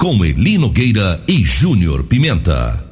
Com 0.00 0.24
Elino 0.24 0.70
Gueira 0.70 1.22
e 1.28 1.44
Júnior 1.44 2.04
Pimenta. 2.04 2.82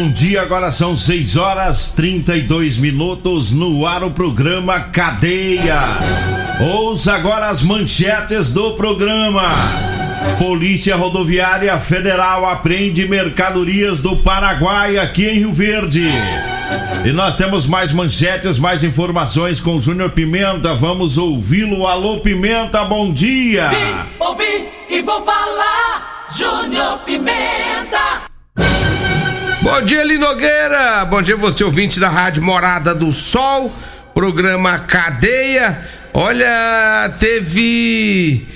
Bom 0.00 0.10
dia. 0.10 0.40
Agora 0.40 0.72
são 0.72 0.96
6 0.96 1.36
horas 1.36 1.90
32 1.90 2.78
minutos 2.78 3.52
no 3.52 3.86
ar 3.86 4.02
o 4.02 4.10
programa 4.10 4.80
Cadeia. 4.80 5.78
Ouça 6.74 7.12
agora 7.14 7.48
as 7.48 7.62
manchetes 7.62 8.50
do 8.50 8.72
programa. 8.72 9.42
Polícia 10.38 10.96
Rodoviária 10.96 11.78
Federal 11.78 12.46
apreende 12.46 13.06
mercadorias 13.06 14.00
do 14.00 14.16
Paraguai 14.16 14.96
aqui 14.96 15.26
em 15.26 15.34
Rio 15.34 15.52
Verde. 15.52 16.08
E 17.04 17.12
nós 17.12 17.36
temos 17.36 17.66
mais 17.66 17.92
manchetes, 17.92 18.58
mais 18.58 18.82
informações 18.82 19.60
com 19.60 19.76
o 19.76 19.80
Júnior 19.80 20.10
Pimenta. 20.10 20.74
Vamos 20.74 21.18
ouvi-lo. 21.18 21.86
Alô, 21.86 22.20
Pimenta, 22.20 22.84
bom 22.84 23.12
dia. 23.12 23.68
Vim, 23.68 23.96
ouvi 24.18 24.68
e 24.88 25.02
vou 25.02 25.22
falar. 25.22 26.28
Júnior 26.34 27.00
Pimenta. 27.00 28.29
Bom 29.62 29.82
dia, 29.82 30.02
Linogueira. 30.04 31.04
Bom 31.04 31.20
dia, 31.20 31.36
você 31.36 31.62
ouvinte 31.62 32.00
da 32.00 32.08
Rádio 32.08 32.42
Morada 32.42 32.94
do 32.94 33.12
Sol, 33.12 33.72
programa 34.14 34.78
Cadeia. 34.80 35.78
Olha, 36.14 37.12
teve 37.18 38.46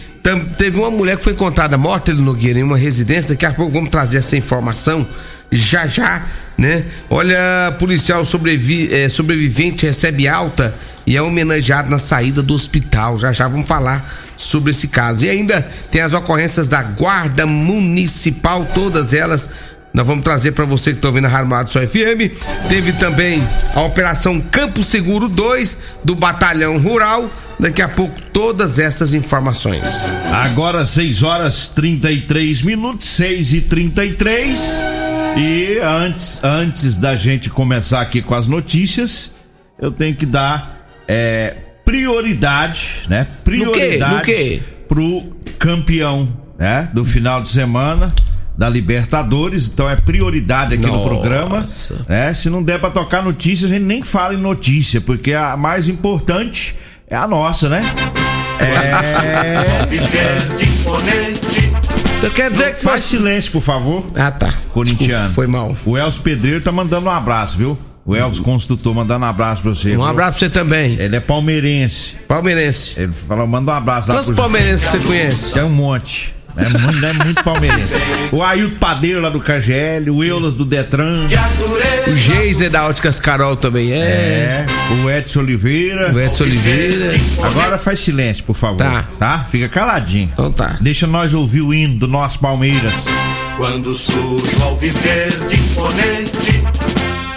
teve 0.56 0.78
uma 0.78 0.91
mulher 0.91 1.19
que 1.19 1.24
foi 1.24 1.34
encontrada 1.34 1.77
morta, 1.77 2.11
Linogueira, 2.11 2.58
em 2.58 2.62
uma 2.62 2.78
residência. 2.78 3.30
Daqui 3.34 3.44
a 3.44 3.52
pouco 3.52 3.72
vamos 3.72 3.91
trazer 3.91 4.19
essa 4.19 4.36
informação 4.36 5.06
já 5.52 5.86
já, 5.86 6.22
né? 6.56 6.84
Olha, 7.11 7.77
policial 7.79 8.24
sobrevi- 8.24 8.89
eh, 8.92 9.08
sobrevivente 9.11 9.84
recebe 9.84 10.27
alta 10.27 10.74
e 11.06 11.17
é 11.17 11.20
homenageado 11.23 11.90
na 11.90 11.98
saída 11.98 12.42
do 12.42 12.55
hospital. 12.55 13.18
Já 13.18 13.30
já 13.33 13.46
vamos 13.46 13.68
falar 13.68 14.11
sobre 14.39 14.70
esse 14.70 14.89
caso. 14.89 15.27
E 15.27 15.29
ainda 15.29 15.61
tem 15.90 16.00
as 16.00 16.14
ocorrências 16.14 16.67
da 16.67 16.83
Guarda 16.83 17.46
Municipal, 17.46 18.67
todas 18.74 19.12
elas 19.12 19.50
nós 19.94 20.05
vamos 20.05 20.24
trazer 20.24 20.50
para 20.50 20.64
você 20.64 20.90
que 20.90 20.96
está 20.98 21.06
ouvindo 21.06 21.27
a 21.27 21.28
Rádio 21.28 21.46
Morada 21.46 21.66
do 21.66 21.70
Sol 21.70 21.86
FM. 21.86 22.34
Teve 22.68 22.94
também 22.94 23.40
a 23.72 23.80
Operação 23.82 24.40
Campo 24.40 24.82
Seguro 24.82 25.28
2 25.28 25.78
do 26.02 26.16
Batalhão 26.16 26.78
Rural. 26.78 27.30
Daqui 27.60 27.80
a 27.80 27.86
pouco 27.86 28.20
todas 28.32 28.80
essas 28.80 29.14
informações. 29.14 29.84
Agora 30.32 30.84
6 30.84 31.22
horas 31.22 31.68
33 31.68 32.62
minutos, 32.62 33.06
6 33.10 33.52
e 33.52 33.60
33 33.60 34.60
E 35.36 35.78
antes, 35.78 36.40
antes 36.42 36.98
da 36.98 37.14
gente 37.14 37.48
começar 37.48 38.00
aqui 38.00 38.20
com 38.20 38.34
as 38.34 38.48
notícias, 38.48 39.30
eu 39.80 39.92
tenho 39.92 40.16
que 40.16 40.26
dar 40.26 40.88
é, 41.06 41.55
prioridade, 41.84 43.02
né? 43.08 43.28
Prioridade 43.44 44.16
No 44.16 44.22
quê? 44.22 44.61
pro 44.88 45.22
campeão, 45.56 46.28
né? 46.58 46.88
Do 46.92 47.05
final 47.05 47.40
de 47.40 47.50
semana 47.50 48.08
da 48.57 48.69
Libertadores, 48.69 49.69
então 49.69 49.89
é 49.91 49.97
prioridade 49.97 50.75
aqui 50.75 50.87
no 50.87 50.92
Nossa. 50.92 51.09
programa. 51.09 51.67
Né? 52.09 52.33
Se 52.35 52.48
não 52.48 52.63
der 52.63 52.79
pra 52.79 52.91
tocar 52.91 53.23
notícia, 53.23 53.67
a 53.67 53.69
gente 53.69 53.83
nem 53.85 54.03
fala 54.03 54.35
em 54.35 54.39
notícia, 54.39 55.01
porque 55.01 55.33
a 55.35 55.57
mais 55.57 55.89
importante 55.89 56.77
é 57.09 57.17
a 57.17 57.27
nossa, 57.27 57.69
né? 57.69 57.83
Então 62.19 62.31
quer 62.31 62.51
dizer 62.51 62.75
que 62.75 62.83
Faz 62.83 63.09
foi. 63.09 63.19
silêncio, 63.19 63.53
por 63.53 63.63
favor. 63.63 64.05
Ah, 64.15 64.31
tá. 64.31 64.55
Corintiano. 64.73 65.27
Desculpa, 65.27 65.35
foi 65.35 65.47
mal. 65.47 65.77
O 65.85 65.98
Elcio 65.98 66.23
Pedreiro 66.23 66.61
tá 66.61 66.73
mandando 66.73 67.07
um 67.07 67.11
abraço, 67.11 67.59
viu? 67.59 67.77
O 68.07 68.15
Elcio 68.15 68.42
Construtor 68.42 68.95
mandando 68.95 69.25
um 69.25 69.29
abraço 69.29 69.63
pra 69.63 69.75
você. 69.75 69.89
Um 69.89 69.97
viu? 69.97 70.05
abraço 70.05 70.39
pra 70.39 70.48
você 70.48 70.51
também. 70.51 70.95
Ele 70.95 71.17
é 71.17 71.21
palmeirense. 71.21 72.17
Palmeirense. 72.29 73.01
Ele 73.01 73.13
falou, 73.27 73.47
manda 73.47 73.73
um 73.73 73.75
abraço 73.75 74.13
Quantos 74.13 74.35
palmeirenses 74.35 74.89
você 74.89 74.98
conhece? 74.98 75.53
Tem 75.53 75.63
um 75.65 75.71
monte. 75.71 76.35
É 76.57 76.69
muito, 76.69 77.05
é 77.05 77.13
muito 77.25 77.45
palmeirense. 77.45 77.92
O 78.31 78.42
Ailton 78.42 78.77
Padeiro 78.79 79.20
lá 79.20 79.29
do 79.29 79.41
KGL, 79.41 80.11
o 80.11 80.23
Eulas 80.23 80.55
do 80.55 80.65
Detran. 80.65 81.27
O 82.07 82.17
Geiser 82.17 82.70
da 82.70 82.87
Óticas 82.87 83.19
Carol 83.19 83.57
também 83.57 83.92
é. 83.92 83.97
É, 83.97 84.67
o 85.03 85.11
Edson 85.11 85.41
Oliveira. 85.41 86.13
O 86.13 86.20
Edson 86.20 86.45
Oliveira. 86.45 87.13
Agora 87.42 87.79
faz 87.79 88.01
silêncio, 88.01 88.45
por 88.45 88.55
favor. 88.55 88.79
Tá. 88.79 89.05
Tá? 89.19 89.47
Fica 89.51 89.69
caladinho. 89.69 90.31
Então 90.33 90.53
tá. 90.53 90.77
Deixa 90.81 91.07
nós 91.07 91.35
ouvir 91.35 91.63
o 91.63 91.75
hino 91.75 91.98
do 91.98 92.07
nosso 92.07 92.39
Palmeiras. 92.39 92.92
Quando 93.57 93.95
surge 93.95 94.57
o 94.57 94.65
alviverde 94.65 95.55
imponente 95.55 96.65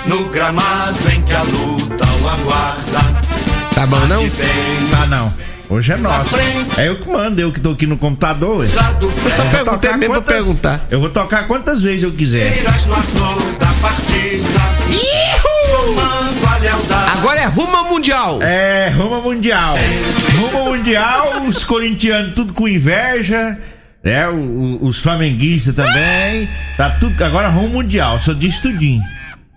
No 0.08 0.28
gramado 0.30 0.98
em 1.16 1.22
que 1.22 1.32
a 1.32 1.44
luta 1.44 2.06
o 2.24 2.28
aguarda 2.28 3.18
Tá 3.76 3.86
bom, 3.86 4.00
não? 4.08 4.24
Tá 4.90 5.06
não. 5.06 5.32
Hoje 5.70 5.92
é 5.92 5.98
nosso. 5.98 6.34
É 6.78 6.88
eu 6.88 6.98
que 6.98 7.10
mando, 7.10 7.42
eu 7.42 7.52
que 7.52 7.60
tô 7.60 7.72
aqui 7.72 7.86
no 7.86 7.98
computador. 7.98 8.60
ué. 8.60 8.66
Eu 8.66 9.32
só 9.32 9.44
vou 9.44 9.52
perguntei 9.52 9.92
mesmo 9.98 10.14
pra 10.14 10.22
quantas- 10.22 10.36
perguntar. 10.36 10.80
Eu 10.90 11.00
vou 11.02 11.10
tocar 11.10 11.46
quantas 11.48 11.82
vezes 11.82 12.04
eu 12.04 12.12
quiser. 12.12 12.64
Agora 17.14 17.40
é 17.40 17.46
rumo 17.46 17.84
Mundial. 17.90 18.42
É, 18.42 18.90
rumo 18.96 19.22
Mundial. 19.22 19.76
Rumo 20.40 20.66
Mundial, 20.66 21.44
os 21.48 21.64
corintianos 21.66 22.34
tudo 22.34 22.54
com 22.54 22.68
inveja. 22.68 23.58
É, 24.04 24.28
o- 24.28 24.80
os 24.86 25.00
flamenguistas 25.00 25.76
também. 25.76 26.48
Tá 26.78 26.92
tudo. 26.92 27.22
Agora 27.24 27.50
rumo 27.50 27.70
Mundial, 27.70 28.20
só 28.22 28.32
diz 28.34 28.60
tudinho. 28.60 29.02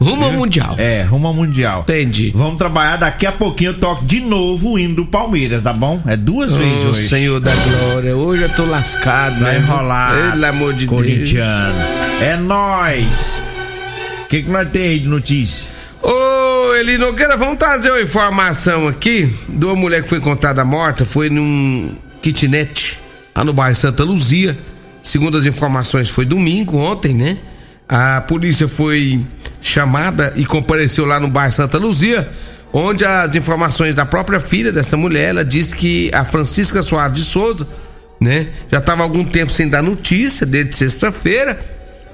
Rumo 0.03 0.25
ao 0.25 0.33
Mundial. 0.33 0.77
É, 0.79 1.03
rumo 1.03 1.27
ao 1.27 1.35
Mundial. 1.35 1.83
Entendi. 1.83 2.33
Vamos 2.35 2.57
trabalhar 2.57 2.97
daqui 2.97 3.27
a 3.27 3.33
pouquinho. 3.33 3.71
Eu 3.73 3.79
toco 3.79 4.03
de 4.05 4.21
novo 4.21 4.71
o 4.71 4.79
hino 4.79 4.95
do 4.95 5.05
Palmeiras, 5.05 5.63
tá 5.63 5.75
bom? 5.75 6.03
É 6.07 6.17
duas 6.17 6.55
vezes 6.55 6.85
Ô, 6.87 6.89
hoje. 6.89 7.09
Senhor 7.09 7.39
da 7.39 7.53
Glória, 7.55 8.17
hoje 8.17 8.43
eu 8.45 8.49
tô 8.49 8.65
lascado, 8.65 9.39
Vai 9.41 9.53
né? 9.53 9.59
enrolar. 9.59 10.33
Pelo 10.33 10.47
amor 10.47 10.73
de 10.73 10.87
Deus. 10.87 11.01
Corintiano. 11.01 11.75
É 12.23 12.35
nós. 12.37 13.43
O 14.25 14.29
que, 14.29 14.43
que 14.43 14.51
nós 14.51 14.71
tem 14.71 14.83
aí 14.89 14.99
de 15.01 15.09
notícia? 15.09 15.69
Ô, 16.03 16.75
Eli 16.77 16.97
Nogueira, 16.97 17.37
vamos 17.37 17.59
trazer 17.59 17.91
uma 17.91 18.01
informação 18.01 18.89
aqui 18.89 19.31
de 19.51 19.67
uma 19.67 19.77
mulher 19.77 20.03
que 20.03 20.09
foi 20.09 20.17
encontrada 20.17 20.65
morta, 20.65 21.05
foi 21.05 21.29
num 21.29 21.95
kitnet 22.23 22.99
lá 23.37 23.45
no 23.45 23.53
bairro 23.53 23.77
Santa 23.77 24.03
Luzia. 24.03 24.57
Segundo 25.03 25.37
as 25.37 25.45
informações, 25.45 26.09
foi 26.09 26.25
domingo, 26.25 26.79
ontem, 26.79 27.13
né? 27.13 27.37
A 27.87 28.23
polícia 28.23 28.67
foi 28.67 29.21
chamada 29.61 30.33
e 30.37 30.45
compareceu 30.45 31.05
lá 31.05 31.21
no 31.21 31.29
bairro 31.29 31.53
Santa 31.53 31.79
Luzia, 31.79 32.29
onde 32.73 33.05
as 33.05 33.35
informações 33.35 33.95
da 33.95 34.07
própria 34.07 34.41
filha 34.41 34.73
dessa 34.73 34.97
mulher, 34.97 35.31
ela 35.31 35.45
disse 35.45 35.75
que 35.75 36.11
a 36.15 36.25
Francisca 36.25 36.83
Soares 36.83 37.17
de 37.17 37.25
Souza, 37.25 37.67
né? 38.21 38.49
Já 38.71 38.79
estava 38.79 39.03
algum 39.03 39.25
tempo 39.25 39.51
sem 39.51 39.69
dar 39.69 39.83
notícia, 39.83 40.47
desde 40.47 40.75
sexta-feira, 40.75 41.59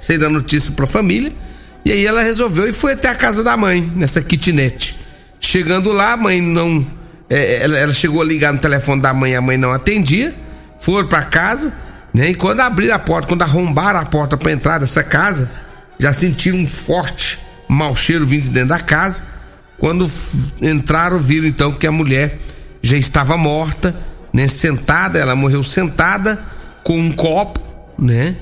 sem 0.00 0.18
dar 0.18 0.28
notícia 0.28 0.72
pra 0.72 0.86
família. 0.86 1.32
E 1.84 1.92
aí 1.92 2.04
ela 2.04 2.22
resolveu 2.22 2.68
e 2.68 2.72
foi 2.72 2.92
até 2.92 3.08
a 3.08 3.14
casa 3.14 3.44
da 3.44 3.56
mãe, 3.56 3.92
nessa 3.94 4.20
kitnet. 4.20 4.98
Chegando 5.38 5.92
lá, 5.92 6.12
a 6.12 6.16
mãe 6.16 6.40
não. 6.40 6.84
é, 7.28 7.62
ela, 7.62 7.78
ela 7.78 7.92
chegou 7.92 8.20
a 8.20 8.24
ligar 8.24 8.52
no 8.52 8.58
telefone 8.58 9.00
da 9.00 9.12
mãe, 9.14 9.36
a 9.36 9.40
mãe 9.40 9.56
não 9.56 9.70
atendia. 9.70 10.32
Foram 10.78 11.08
pra 11.08 11.22
casa, 11.22 11.72
né? 12.12 12.30
E 12.30 12.34
quando 12.34 12.60
abriram 12.60 12.94
a 12.94 12.98
porta, 12.98 13.28
quando 13.28 13.42
arrombaram 13.42 14.00
a 14.00 14.04
porta 14.04 14.36
pra 14.36 14.52
entrar 14.52 14.78
dessa 14.78 15.02
casa, 15.02 15.50
já 15.98 16.12
sentiram 16.12 16.58
um 16.58 16.66
forte 16.66 17.38
mau 17.68 17.94
cheiro 17.96 18.26
vindo 18.26 18.44
de 18.44 18.50
dentro 18.50 18.68
da 18.68 18.80
casa. 18.80 19.24
Quando 19.78 20.10
entraram, 20.60 21.18
viram 21.18 21.46
então 21.46 21.72
que 21.72 21.86
a 21.86 21.92
mulher 21.92 22.38
já 22.80 22.96
estava 22.96 23.36
morta, 23.36 23.94
né? 24.32 24.48
Sentada, 24.48 25.18
ela 25.18 25.34
morreu 25.36 25.62
sentada 25.62 26.38
com 26.82 26.98
um 26.98 27.12
copo, 27.12 27.60
né? 27.98 28.36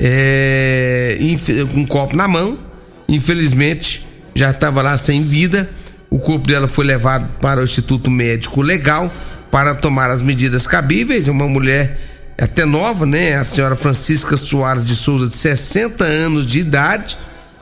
É, 0.00 1.18
com 1.72 1.80
um 1.80 1.86
copo 1.86 2.16
na 2.16 2.28
mão. 2.28 2.58
Infelizmente, 3.08 4.06
já 4.34 4.50
estava 4.50 4.82
lá 4.82 4.96
sem 4.96 5.22
vida. 5.22 5.68
O 6.10 6.18
corpo 6.18 6.46
dela 6.46 6.68
foi 6.68 6.86
levado 6.86 7.28
para 7.40 7.60
o 7.60 7.64
Instituto 7.64 8.10
Médico 8.10 8.62
Legal 8.62 9.12
para 9.50 9.74
tomar 9.74 10.10
as 10.10 10.22
medidas 10.22 10.66
cabíveis. 10.66 11.28
Uma 11.28 11.46
mulher 11.46 11.98
até 12.40 12.64
nova, 12.64 13.04
né? 13.04 13.34
A 13.34 13.44
senhora 13.44 13.74
Francisca 13.74 14.36
Soares 14.36 14.84
de 14.84 14.94
Souza, 14.94 15.26
de 15.26 15.34
60 15.34 16.04
anos 16.04 16.46
de 16.46 16.60
idade. 16.60 17.18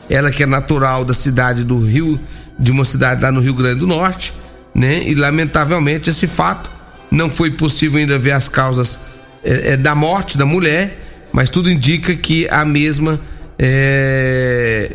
Ela 0.08 0.31
que 0.31 0.43
é 0.43 0.46
natural 0.46 1.05
da 1.05 1.14
cidade 1.14 1.64
do 1.64 1.84
Rio, 1.84 2.20
de 2.58 2.70
uma 2.70 2.84
cidade 2.84 3.23
lá 3.23 3.32
no 3.32 3.40
Rio 3.40 3.55
Grande 3.55 3.81
do 3.81 3.87
Norte, 3.87 4.32
né? 4.75 5.02
E 5.02 5.14
lamentavelmente 5.14 6.11
esse 6.11 6.26
fato 6.26 6.70
não 7.11 7.31
foi 7.31 7.50
possível 7.50 7.99
ainda 7.99 8.19
ver 8.19 8.32
as 8.32 8.49
causas 8.49 8.99
é, 9.43 9.73
é, 9.73 9.76
da 9.76 9.94
morte 9.94 10.37
da 10.37 10.44
mulher, 10.46 10.96
mas 11.32 11.50
tudo 11.50 11.70
indica 11.70 12.14
que 12.14 12.46
a 12.49 12.64
mesma 12.64 13.19
é, 13.58 14.94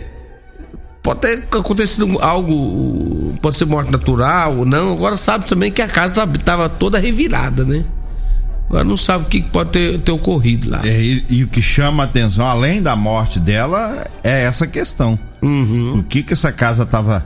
pode 1.02 1.22
ter 1.22 1.44
acontecido 1.52 2.20
algo, 2.22 3.38
pode 3.42 3.58
ser 3.58 3.66
morte 3.66 3.92
natural 3.92 4.58
ou 4.58 4.66
não. 4.66 4.94
Agora 4.94 5.18
sabe 5.18 5.46
também 5.46 5.72
que 5.72 5.82
a 5.82 5.88
casa 5.88 6.24
estava 6.24 6.70
toda 6.70 7.00
revirada, 7.00 7.66
né? 7.66 7.84
Agora 8.72 8.86
não 8.86 8.96
sabe 8.96 9.26
o 9.26 9.28
que 9.28 9.42
pode 9.42 9.72
ter, 9.72 10.00
ter 10.00 10.14
ocorrido 10.14 10.70
lá. 10.70 10.80
É, 10.88 10.98
e, 10.98 11.26
e, 11.28 11.44
o 11.44 11.48
que 11.50 11.62
chama 11.62 12.04
a 12.04 12.06
atenção, 12.06 12.48
além 12.48 12.82
da 12.82 12.96
morte 12.96 13.38
dela, 13.38 14.08
é 14.24 14.44
essa 14.44 14.66
questão. 14.66 15.20
Uhum. 15.42 16.00
O 16.00 16.04
que 16.04 16.24
que 16.24 16.32
essa 16.32 16.54
casa 16.54 16.84
estava 16.84 17.26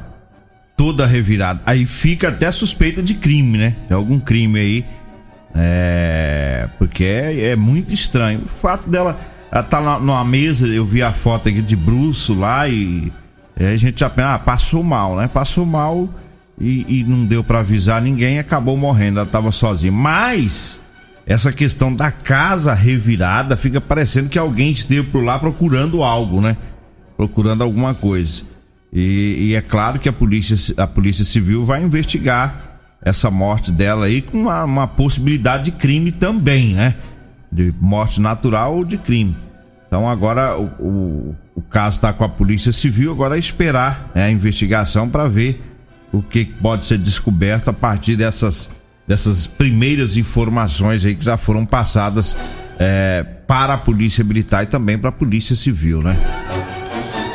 toda 0.75 1.05
revirada? 1.05 1.61
Aí 1.63 1.85
fica 1.85 2.29
até 2.29 2.51
suspeita 2.51 3.03
de 3.03 3.13
crime, 3.13 3.59
né? 3.59 3.75
De 3.87 3.93
algum 3.93 4.19
crime 4.19 4.59
aí. 4.59 4.85
É. 5.53 6.67
Porque 6.79 7.03
é, 7.03 7.49
é 7.49 7.55
muito 7.55 7.93
estranho. 7.93 8.41
O 8.43 8.59
fato 8.59 8.89
dela. 8.89 9.15
Ela 9.51 9.61
tá 9.61 9.99
numa 9.99 10.25
mesa, 10.25 10.65
eu 10.65 10.83
vi 10.83 11.03
a 11.03 11.13
foto 11.13 11.47
aqui 11.47 11.61
de 11.61 11.75
bruxo 11.75 12.33
lá 12.33 12.67
e 12.67 13.13
e 13.55 13.63
a 13.63 13.77
gente 13.77 13.99
já 13.99 14.09
pensa, 14.09 14.33
ah, 14.33 14.39
passou 14.39 14.83
mal, 14.83 15.15
né? 15.15 15.29
Passou 15.29 15.65
mal 15.65 16.09
e, 16.59 16.99
e 17.01 17.03
não 17.03 17.23
deu 17.23 17.43
para 17.43 17.59
avisar 17.59 18.01
ninguém 18.01 18.39
acabou 18.39 18.75
morrendo, 18.75 19.19
ela 19.19 19.27
tava 19.27 19.51
sozinha. 19.51 19.91
Mas 19.91 20.81
essa 21.25 21.51
questão 21.51 21.93
da 21.93 22.11
casa 22.11 22.73
revirada 22.73 23.57
fica 23.57 23.81
parecendo 23.81 24.29
que 24.29 24.37
alguém 24.37 24.71
esteve 24.71 25.03
por 25.09 25.23
lá 25.23 25.39
procurando 25.39 26.03
algo, 26.03 26.39
né? 26.39 26.55
Procurando 27.17 27.63
alguma 27.63 27.93
coisa. 27.93 28.43
E, 28.93 29.49
e 29.49 29.55
é 29.55 29.61
claro 29.61 29.99
que 29.99 30.07
a 30.07 30.13
polícia, 30.13 30.73
a 30.81 30.87
polícia 30.87 31.25
civil 31.25 31.65
vai 31.65 31.83
investigar 31.83 32.79
essa 33.01 33.29
morte 33.29 33.71
dela 33.71 34.05
aí 34.05 34.21
com 34.21 34.41
uma, 34.41 34.63
uma 34.63 34.87
possibilidade 34.87 35.65
de 35.65 35.71
crime 35.71 36.11
também, 36.11 36.73
né? 36.73 36.95
De 37.51 37.73
morte 37.79 38.21
natural 38.21 38.75
ou 38.75 38.85
de 38.85 38.97
crime. 38.97 39.35
Então 39.87 40.07
agora 40.09 40.57
o, 40.57 40.65
o, 40.79 41.35
o 41.55 41.61
caso 41.61 41.95
está 41.95 42.11
com 42.11 42.23
a 42.23 42.29
Polícia 42.29 42.71
Civil, 42.71 43.11
agora 43.11 43.35
é 43.35 43.39
esperar 43.39 44.11
né, 44.13 44.25
a 44.25 44.31
investigação 44.31 45.09
para 45.09 45.27
ver 45.27 45.63
o 46.11 46.21
que 46.21 46.45
pode 46.45 46.85
ser 46.85 46.97
descoberto 46.97 47.69
a 47.69 47.73
partir 47.73 48.15
dessas, 48.15 48.69
dessas 49.07 49.45
primeiras 49.47 50.17
informações 50.17 51.05
aí 51.05 51.15
que 51.15 51.23
já 51.23 51.37
foram 51.37 51.65
passadas 51.65 52.35
é, 52.79 53.25
para 53.47 53.75
a 53.75 53.77
Polícia 53.77 54.23
Militar 54.23 54.63
e 54.63 54.67
também 54.67 54.97
para 54.97 55.09
a 55.09 55.13
Polícia 55.13 55.55
Civil, 55.55 56.01
né? 56.01 56.17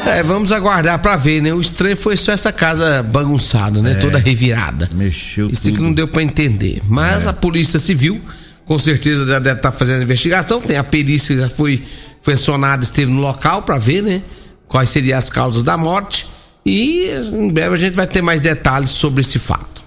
É, 0.06 0.22
vamos 0.22 0.50
aguardar 0.50 0.98
para 0.98 1.16
ver, 1.16 1.40
né? 1.40 1.52
O 1.52 1.60
estranho 1.60 1.96
foi 1.96 2.16
só 2.16 2.32
essa 2.32 2.52
casa 2.52 3.02
bagunçada, 3.02 3.80
né? 3.80 3.92
É, 3.92 3.94
Toda 3.94 4.18
revirada. 4.18 4.88
Mexeu 4.92 5.48
Isso 5.48 5.64
tudo. 5.64 5.76
que 5.76 5.82
não 5.82 5.92
deu 5.92 6.08
para 6.08 6.22
entender. 6.22 6.82
Mas 6.88 7.26
é. 7.26 7.28
a 7.28 7.32
Polícia 7.32 7.78
Civil, 7.78 8.20
com 8.64 8.78
certeza, 8.78 9.26
já 9.26 9.38
deve 9.38 9.58
estar 9.58 9.70
tá 9.70 9.76
fazendo 9.76 10.00
a 10.00 10.02
investigação. 10.02 10.60
Tem 10.60 10.76
a 10.76 10.84
perícia 10.84 11.34
que 11.34 11.40
já 11.40 11.48
foi 11.48 11.82
foi 12.20 12.34
acionado, 12.34 12.82
esteve 12.82 13.10
no 13.10 13.20
local 13.20 13.62
para 13.62 13.78
ver, 13.78 14.02
né? 14.02 14.22
Quais 14.66 14.90
seriam 14.90 15.18
as 15.18 15.30
causas 15.30 15.62
da 15.62 15.76
morte. 15.76 16.26
E 16.64 17.06
em 17.32 17.50
breve 17.50 17.74
a 17.74 17.78
gente 17.78 17.94
vai 17.94 18.06
ter 18.06 18.22
mais 18.22 18.40
detalhes 18.40 18.90
sobre 18.90 19.22
esse 19.22 19.38
fato. 19.38 19.79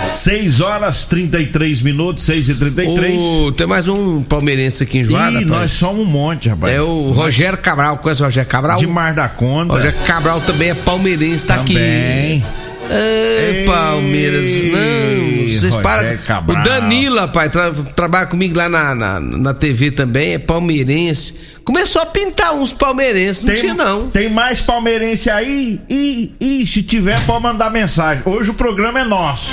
6 0.00 0.60
horas 0.60 1.06
33 1.06 1.82
minutos, 1.82 2.24
6 2.24 2.48
e 2.48 2.54
33 2.54 3.22
oh, 3.22 3.52
Tem 3.52 3.66
mais 3.66 3.86
um 3.86 4.22
palmeirense 4.22 4.82
aqui 4.82 4.98
em. 4.98 5.02
Ih, 5.02 5.44
nós 5.44 5.72
somos 5.72 6.04
um 6.04 6.08
monte, 6.08 6.48
rapaz. 6.48 6.72
É 6.72 6.82
o 6.82 7.08
nós... 7.08 7.16
Rogério 7.16 7.58
Cabral. 7.58 7.98
Conhece 7.98 8.22
o 8.22 8.24
Rogério 8.24 8.50
Cabral? 8.50 8.76
De 8.76 8.86
Mar 8.86 9.14
da 9.14 9.28
Conta. 9.28 9.74
Rogério 9.74 9.98
Cabral 10.04 10.40
também 10.40 10.70
é 10.70 10.74
palmeirense, 10.74 11.46
tá 11.46 11.58
também. 11.58 12.42
aqui. 12.42 12.65
Ei, 12.90 13.64
Palmeiras, 13.64 14.44
não, 14.72 15.58
vocês 15.58 15.76
param. 15.76 16.16
O 16.48 16.62
Danila, 16.62 17.28
pai, 17.28 17.48
tra 17.48 17.72
trabalha 17.94 18.26
comigo 18.26 18.56
lá 18.56 18.68
na, 18.68 18.94
na, 18.94 19.20
na, 19.20 19.54
TV 19.54 19.90
também, 19.90 20.34
é 20.34 20.38
palmeirense. 20.38 21.34
Começou 21.64 22.02
a 22.02 22.06
pintar 22.06 22.54
uns 22.54 22.72
palmeirenses, 22.72 23.42
não 23.42 23.52
tem, 23.52 23.60
tinha 23.60 23.74
não. 23.74 24.08
Tem 24.08 24.28
mais 24.28 24.60
palmeirense 24.60 25.28
aí? 25.30 25.80
E, 25.88 26.34
e 26.40 26.66
se 26.66 26.82
tiver, 26.82 27.18
pode 27.26 27.42
mandar 27.42 27.70
mensagem. 27.70 28.22
Hoje 28.24 28.50
o 28.50 28.54
programa 28.54 29.00
é 29.00 29.04
nosso. 29.04 29.52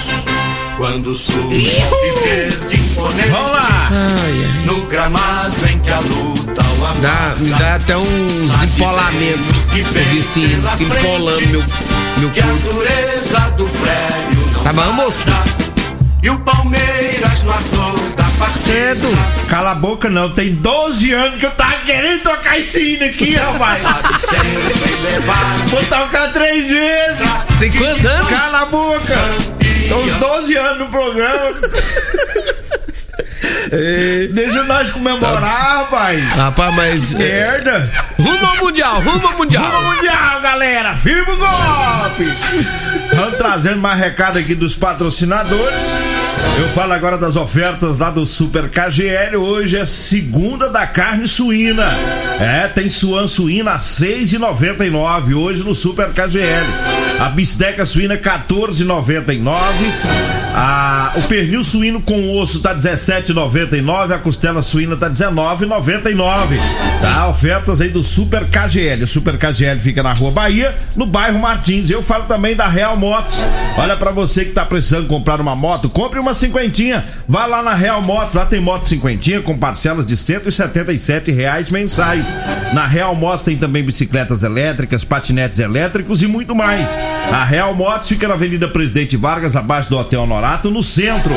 Quando 0.77 1.15
surge 1.15 1.69
imponente 2.71 3.29
Vamos 3.29 3.51
lá! 3.51 3.89
Ai, 3.91 4.31
ai. 4.31 4.65
No 4.65 4.81
gramado 4.87 5.55
em 5.71 5.79
que 5.79 5.89
a 5.89 5.99
luta 5.99 6.61
o 6.61 7.01
dá, 7.01 7.35
Me 7.37 7.49
dá 7.51 7.75
até 7.75 7.95
uns 7.95 8.63
empolamentos. 8.63 9.45
Eu 9.75 10.05
vi 10.05 10.19
assim, 10.19 10.49
fica 10.77 10.97
empolando 10.97 11.47
meu, 11.49 11.63
meu 12.23 12.31
que 12.31 12.41
corpo. 12.41 12.69
a 12.69 12.71
dureza 12.71 13.39
do 13.57 13.65
prédio 13.65 14.51
não 14.53 14.63
Tá 14.63 14.71
bom, 14.71 14.93
moço? 14.93 15.25
E 16.21 16.29
o 16.29 16.39
Palmeiras 16.39 17.43
no 17.43 17.51
ator 17.51 17.99
da 18.15 18.23
partida. 18.39 18.63
Cedo. 18.65 19.09
Cala 19.49 19.71
a 19.71 19.75
boca 19.75 20.09
não, 20.09 20.29
tem 20.29 20.55
12 20.55 21.11
anos 21.11 21.37
que 21.37 21.45
eu 21.45 21.51
tava 21.51 21.79
querendo 21.85 22.23
tocar 22.23 22.57
esse 22.57 22.93
hino 22.93 23.03
aqui, 23.03 23.35
rapaz. 23.35 23.81
Vou 25.67 25.83
tocar 25.83 26.31
três 26.31 26.65
vezes. 26.65 27.29
Tem 27.59 27.71
quantos 27.71 28.05
anos? 28.05 28.29
Cala 28.29 28.61
a 28.61 28.65
boca. 28.67 29.15
Estão 29.59 29.99
uns 29.99 30.13
12 30.13 30.55
anos 30.55 30.79
no 30.79 30.87
programa. 30.87 31.51
É. 33.73 34.27
Deixa 34.31 34.63
nós 34.63 34.91
comemorar, 34.91 35.41
tá. 35.41 35.77
rapaz. 35.79 36.23
Rapaz, 36.35 36.75
mas. 36.75 37.13
É, 37.15 37.17
Merda. 37.17 37.89
Rumo 38.19 38.45
ao 38.45 38.57
Mundial, 38.57 39.01
rumo 39.01 39.27
ao 39.27 39.37
Mundial. 39.37 39.63
Rumo 39.65 39.77
ao 39.77 39.95
Mundial, 39.95 40.41
galera. 40.41 40.95
Firma 40.95 41.33
o 41.33 41.37
golpe. 41.37 42.33
Vamos 43.15 43.37
trazendo 43.37 43.79
mais 43.79 43.99
recado 43.99 44.37
aqui 44.39 44.55
dos 44.55 44.75
patrocinadores. 44.75 45.83
Eu 46.59 46.69
falo 46.69 46.93
agora 46.93 47.17
das 47.17 47.35
ofertas 47.35 47.99
lá 47.99 48.11
do 48.11 48.25
Super 48.25 48.69
KGL. 48.69 49.37
Hoje 49.37 49.77
é 49.77 49.85
segunda 49.85 50.69
da 50.69 50.85
carne 50.85 51.27
suína. 51.27 51.85
É, 52.39 52.67
tem 52.67 52.89
suan 52.89 53.27
suína 53.27 53.71
a 53.71 53.79
6,99 53.79 55.35
hoje 55.35 55.63
no 55.63 55.73
Super 55.73 56.09
KGL. 56.09 56.65
A 57.19 57.29
bisteca 57.29 57.85
suína 57.85 58.17
14,99. 58.17 59.43
A, 60.55 61.13
o 61.15 61.21
pernil 61.23 61.63
suíno 61.63 62.01
com 62.01 62.37
osso 62.37 62.59
tá 62.59 62.75
17,99. 62.75 64.13
A 64.13 64.19
costela 64.19 64.61
suína 64.61 64.95
tá 64.95 65.09
19,99. 65.09 66.59
Tá? 67.01 67.27
Ofertas 67.29 67.81
aí 67.81 67.89
do 67.89 68.03
Super 68.03 68.45
KGL. 68.45 69.03
O 69.03 69.07
Super 69.07 69.37
KGL 69.37 69.79
fica 69.79 70.03
na 70.03 70.13
Rua 70.13 70.31
Bahia, 70.31 70.75
no 70.95 71.05
bairro 71.05 71.39
Martins. 71.39 71.89
Eu 71.89 72.03
falo 72.03 72.25
também 72.25 72.55
da 72.55 72.67
Real 72.67 72.95
Motos. 73.03 73.37
Olha 73.77 73.97
para 73.97 74.11
você 74.11 74.45
que 74.45 74.53
tá 74.53 74.63
precisando 74.63 75.09
comprar 75.09 75.41
uma 75.41 75.53
moto, 75.53 75.89
compre 75.89 76.21
uma 76.21 76.33
cinquentinha. 76.33 77.03
Vá 77.27 77.45
lá 77.45 77.61
na 77.61 77.73
Real 77.73 78.01
Motos, 78.01 78.33
lá 78.33 78.45
tem 78.45 78.61
moto 78.61 78.85
cinquentinha 78.85 79.41
com 79.41 79.57
parcelas 79.57 80.05
de 80.05 80.15
177 80.15 81.29
reais 81.29 81.69
mensais. 81.69 82.33
Na 82.71 82.87
Real 82.87 83.13
Motos 83.13 83.43
tem 83.43 83.57
também 83.57 83.83
bicicletas 83.83 84.41
elétricas, 84.41 85.03
patinetes 85.03 85.59
elétricos 85.59 86.23
e 86.23 86.27
muito 86.27 86.55
mais. 86.55 86.89
A 87.29 87.43
Real 87.43 87.75
Motos 87.75 88.07
fica 88.07 88.25
na 88.25 88.35
Avenida 88.35 88.69
Presidente 88.69 89.17
Vargas, 89.17 89.57
abaixo 89.57 89.89
do 89.89 89.97
Hotel 89.97 90.21
Honorato, 90.21 90.71
no 90.71 90.81
centro. 90.81 91.33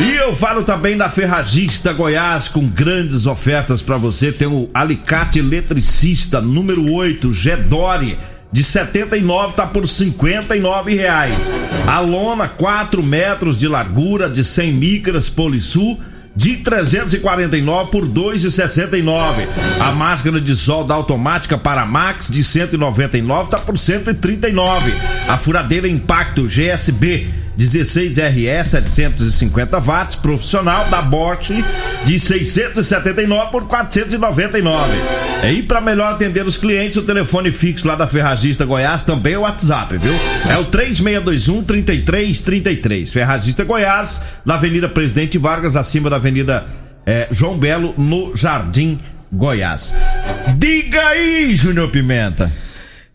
E 0.00 0.16
eu 0.16 0.34
falo 0.34 0.64
também 0.64 0.96
da 0.96 1.08
Ferragista 1.08 1.92
Goiás 1.92 2.48
com 2.48 2.66
grandes 2.66 3.24
ofertas 3.24 3.82
para 3.82 3.96
você. 3.96 4.32
Tem 4.32 4.48
o 4.48 4.68
alicate 4.74 5.38
eletricista 5.38 6.40
número 6.40 6.92
8, 6.92 7.32
Gedore 7.32 8.18
de 8.52 8.62
79 8.62 9.54
tá 9.54 9.66
por 9.66 9.88
59 9.88 10.94
reais. 10.94 11.50
A 11.86 12.00
lona 12.00 12.48
4 12.48 13.02
metros 13.02 13.58
de 13.58 13.66
largura 13.66 14.28
de 14.28 14.44
100 14.44 14.72
micras 14.74 15.30
Polisul 15.30 15.98
de 16.36 16.56
349 16.58 17.90
por 17.90 18.06
2,69. 18.06 19.46
A 19.80 19.92
máscara 19.92 20.40
de 20.40 20.54
sol 20.54 20.84
da 20.84 20.94
automática 20.94 21.56
para 21.56 21.86
Max 21.86 22.30
de 22.30 22.44
199 22.44 23.50
tá 23.50 23.58
por 23.58 23.78
139. 23.78 24.92
A 25.28 25.38
furadeira 25.38 25.88
Impacto 25.88 26.46
GSB 26.46 27.41
16RE 27.58 28.64
750 28.64 29.80
watts 29.80 30.16
profissional 30.16 30.88
da 30.88 31.02
Bosch 31.02 31.50
de 32.04 32.18
679 32.18 33.50
por 33.50 33.66
499. 33.66 34.92
É, 35.42 35.52
e 35.52 35.62
para 35.62 35.80
melhor 35.80 36.12
atender 36.12 36.46
os 36.46 36.56
clientes, 36.56 36.96
o 36.96 37.02
telefone 37.02 37.50
fixo 37.50 37.86
lá 37.86 37.94
da 37.94 38.06
Ferragista 38.06 38.64
Goiás 38.64 39.04
também 39.04 39.34
é 39.34 39.38
o 39.38 39.42
WhatsApp, 39.42 39.96
viu? 39.98 40.14
É 40.48 40.56
o 40.56 40.64
3621 40.66 41.62
3333. 41.64 43.12
Ferragista 43.12 43.64
Goiás, 43.64 44.22
na 44.44 44.54
Avenida 44.54 44.88
Presidente 44.88 45.38
Vargas, 45.38 45.76
acima 45.76 46.08
da 46.08 46.16
Avenida 46.16 46.64
é, 47.04 47.28
João 47.30 47.58
Belo, 47.58 47.94
no 47.98 48.36
Jardim 48.36 48.98
Goiás. 49.32 49.92
Diga 50.56 51.08
aí, 51.08 51.54
Júnior 51.54 51.90
Pimenta. 51.90 52.50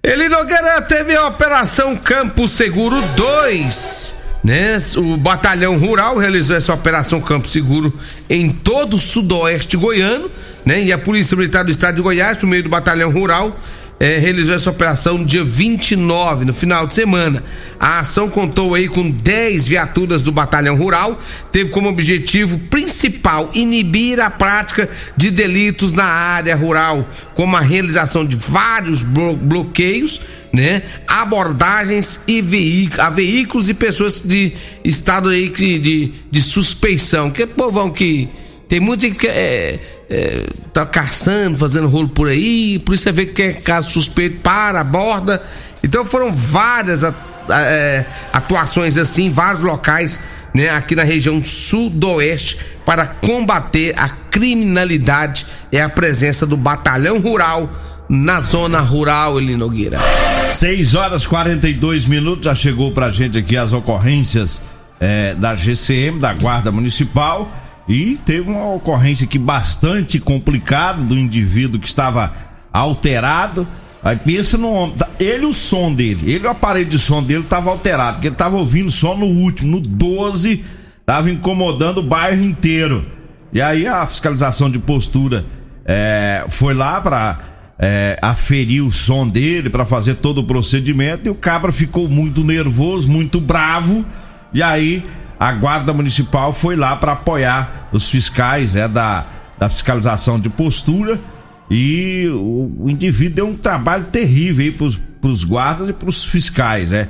Ele 0.03 0.29
Nogueira 0.29 0.81
teve 0.81 1.15
a 1.15 1.27
Operação 1.27 1.95
Campo 1.95 2.47
Seguro 2.47 3.01
2. 3.15 4.16
Né? 4.47 4.77
O 4.95 5.17
Batalhão 5.17 5.77
Rural 5.77 6.15
realizou 6.15 6.55
essa 6.55 6.73
Operação 6.73 7.19
Campo 7.19 7.45
Seguro 7.49 7.93
em 8.29 8.49
todo 8.49 8.93
o 8.93 8.97
sudoeste 8.97 9.75
goiano, 9.75 10.31
né? 10.65 10.81
E 10.81 10.93
a 10.93 10.97
Polícia 10.97 11.35
Militar 11.35 11.65
do 11.65 11.69
Estado 11.69 11.95
de 11.95 12.01
Goiás, 12.01 12.37
por 12.37 12.47
meio 12.47 12.63
do 12.63 12.69
Batalhão 12.69 13.11
Rural, 13.11 13.59
é, 13.99 14.17
realizou 14.19 14.53
essa 14.53 14.69
operação 14.69 15.17
no 15.17 15.25
dia 15.25 15.43
29, 15.43 16.45
no 16.45 16.53
final 16.53 16.85
de 16.85 16.93
semana. 16.93 17.43
A 17.79 17.99
ação 17.99 18.29
contou 18.29 18.75
aí 18.75 18.87
com 18.87 19.09
10 19.09 19.67
viaturas 19.67 20.21
do 20.21 20.31
Batalhão 20.31 20.75
Rural, 20.75 21.19
teve 21.51 21.71
como 21.71 21.89
objetivo 21.89 22.59
principal 22.69 23.49
inibir 23.53 24.19
a 24.19 24.29
prática 24.29 24.87
de 25.15 25.31
delitos 25.31 25.93
na 25.93 26.05
área 26.05 26.55
rural, 26.55 27.07
como 27.33 27.55
a 27.55 27.61
realização 27.61 28.25
de 28.25 28.35
vários 28.35 29.01
blo 29.01 29.35
bloqueios, 29.35 30.21
né? 30.53 30.83
Abordagens 31.07 32.19
e 32.27 32.41
veículos, 32.41 32.99
a 32.99 33.09
veículos 33.09 33.69
e 33.69 33.73
pessoas 33.73 34.21
de 34.23 34.53
estado 34.83 35.29
aí 35.29 35.49
de, 35.49 35.79
de, 35.79 36.13
de 36.29 36.41
suspeição. 36.41 37.31
Que 37.31 37.45
povão 37.45 37.91
que 37.91 38.29
tem 38.67 38.79
muitos 38.79 39.11
que 39.17 39.27
é, 39.27 39.79
é, 40.09 40.45
tá 40.73 40.85
caçando, 40.85 41.57
fazendo 41.57 41.87
rolo 41.87 42.09
por 42.09 42.27
aí, 42.29 42.79
por 42.79 42.93
isso 42.93 43.03
você 43.03 43.11
vê 43.11 43.25
que 43.25 43.41
é 43.41 43.53
caso 43.53 43.89
suspeito 43.89 44.39
para, 44.39 44.79
aborda. 44.81 45.41
Então 45.83 46.05
foram 46.05 46.31
várias 46.31 47.03
é, 47.03 48.05
atuações 48.31 48.97
assim, 48.97 49.29
vários 49.29 49.63
locais, 49.63 50.19
né, 50.53 50.69
aqui 50.69 50.95
na 50.95 51.03
região 51.03 51.41
sudoeste 51.43 52.59
para 52.85 53.05
combater 53.05 53.93
a 53.97 54.09
criminalidade 54.09 55.45
é 55.71 55.81
a 55.81 55.89
presença 55.89 56.45
do 56.45 56.55
batalhão 56.55 57.19
rural 57.19 57.69
na 58.09 58.39
zona 58.39 58.79
rural, 58.79 59.39
Eli 59.39 59.57
Nogueira. 59.57 59.99
6 60.45 60.95
horas 60.95 61.27
42 61.27 62.05
minutos, 62.05 62.45
já 62.45 62.55
chegou 62.55 62.91
pra 62.91 63.11
gente 63.11 63.37
aqui 63.37 63.57
as 63.57 63.73
ocorrências 63.73 64.61
é, 64.99 65.35
da 65.35 65.55
GCM, 65.55 66.19
da 66.19 66.33
Guarda 66.33 66.71
Municipal. 66.71 67.51
E 67.87 68.19
teve 68.25 68.49
uma 68.49 68.73
ocorrência 68.73 69.25
aqui 69.25 69.39
bastante 69.39 70.19
complicada 70.19 71.01
do 71.01 71.15
indivíduo 71.15 71.79
que 71.79 71.87
estava 71.87 72.33
alterado. 72.71 73.65
Aí 74.03 74.15
pensa 74.15 74.57
no 74.57 74.71
homem, 74.71 74.95
tá, 74.95 75.09
ele 75.19 75.45
o 75.45 75.53
som 75.53 75.93
dele, 75.93 76.31
ele 76.31 76.45
o 76.45 76.49
aparelho 76.49 76.89
de 76.89 76.99
som 76.99 77.23
dele 77.23 77.41
estava 77.41 77.69
alterado, 77.69 78.13
porque 78.13 78.27
ele 78.27 78.35
estava 78.35 78.55
ouvindo 78.55 78.91
só 78.91 79.17
no 79.17 79.25
último, 79.25 79.71
no 79.71 79.79
12, 79.79 80.63
estava 80.99 81.31
incomodando 81.31 81.99
o 81.99 82.03
bairro 82.03 82.43
inteiro. 82.43 83.05
E 83.51 83.61
aí 83.61 83.87
a 83.87 84.05
fiscalização 84.05 84.69
de 84.69 84.77
postura 84.77 85.45
é, 85.85 86.45
foi 86.49 86.73
lá 86.73 87.01
para 87.01 87.37
é, 87.79 88.19
aferir 88.21 88.83
o 88.83 88.91
som 88.91 89.27
dele, 89.27 89.69
para 89.69 89.85
fazer 89.85 90.15
todo 90.15 90.39
o 90.39 90.43
procedimento, 90.43 91.27
e 91.27 91.29
o 91.29 91.35
cabra 91.35 91.71
ficou 91.71 92.07
muito 92.07 92.43
nervoso, 92.43 93.09
muito 93.09 93.39
bravo, 93.39 94.05
e 94.53 94.61
aí 94.61 95.03
a 95.39 95.51
Guarda 95.53 95.93
Municipal 95.93 96.51
foi 96.53 96.75
lá 96.75 96.95
para 96.95 97.13
apoiar 97.13 97.89
os 97.91 98.09
fiscais 98.09 98.75
é, 98.75 98.87
da, 98.87 99.25
da 99.57 99.69
fiscalização 99.69 100.39
de 100.39 100.49
postura 100.49 101.19
e 101.69 102.27
o, 102.29 102.85
o 102.85 102.89
indivíduo 102.89 103.35
deu 103.35 103.47
um 103.47 103.57
trabalho 103.57 104.05
terrível 104.05 104.73
para 105.21 105.29
os 105.29 105.43
guardas 105.43 105.89
e 105.89 105.93
para 105.93 106.09
os 106.09 106.23
fiscais, 106.23 106.91
né? 106.91 107.07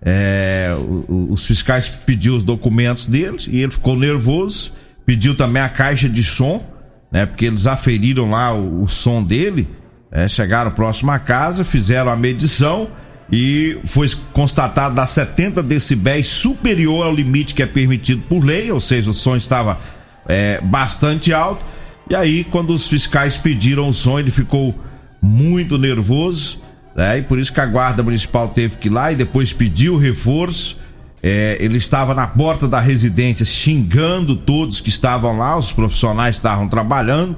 É, 0.00 0.72
os 1.08 1.44
fiscais 1.44 1.88
pediu 1.88 2.36
os 2.36 2.44
documentos 2.44 3.08
deles 3.08 3.48
e 3.50 3.58
ele 3.58 3.72
ficou 3.72 3.96
nervoso, 3.96 4.72
pediu 5.04 5.34
também 5.34 5.60
a 5.60 5.68
caixa 5.68 6.08
de 6.08 6.22
som, 6.22 6.64
né? 7.10 7.26
Porque 7.26 7.44
eles 7.44 7.66
aferiram 7.66 8.30
lá 8.30 8.54
o, 8.54 8.82
o 8.82 8.88
som 8.88 9.22
dele, 9.22 9.68
é, 10.10 10.26
chegaram 10.26 10.70
próximo 10.70 11.10
à 11.10 11.18
casa, 11.18 11.64
fizeram 11.64 12.10
a 12.10 12.16
medição 12.16 12.88
e 13.30 13.78
foi 13.84 14.08
constatado 14.32 14.94
dar 14.94 15.06
70 15.06 15.62
decibéis 15.62 16.26
superior 16.26 17.06
ao 17.06 17.14
limite 17.14 17.54
que 17.54 17.62
é 17.62 17.66
permitido 17.66 18.22
por 18.22 18.42
lei, 18.42 18.70
ou 18.72 18.80
seja, 18.80 19.10
o 19.10 19.14
som 19.14 19.36
estava 19.36 19.78
é, 20.26 20.60
bastante 20.62 21.32
alto. 21.32 21.62
E 22.08 22.14
aí, 22.14 22.42
quando 22.44 22.72
os 22.72 22.88
fiscais 22.88 23.36
pediram 23.36 23.88
o 23.88 23.92
som, 23.92 24.18
ele 24.18 24.30
ficou 24.30 24.74
muito 25.20 25.76
nervoso, 25.76 26.58
né? 26.96 27.18
E 27.18 27.22
por 27.22 27.38
isso 27.38 27.52
que 27.52 27.60
a 27.60 27.66
guarda 27.66 28.02
municipal 28.02 28.48
teve 28.48 28.78
que 28.78 28.88
ir 28.88 28.90
lá 28.90 29.12
e 29.12 29.16
depois 29.16 29.52
pediu 29.52 29.98
reforço. 29.98 30.78
É, 31.22 31.58
ele 31.60 31.76
estava 31.76 32.14
na 32.14 32.26
porta 32.26 32.66
da 32.66 32.80
residência 32.80 33.44
xingando 33.44 34.36
todos 34.36 34.80
que 34.80 34.88
estavam 34.88 35.36
lá, 35.36 35.58
os 35.58 35.72
profissionais 35.72 36.36
estavam 36.36 36.68
trabalhando, 36.68 37.36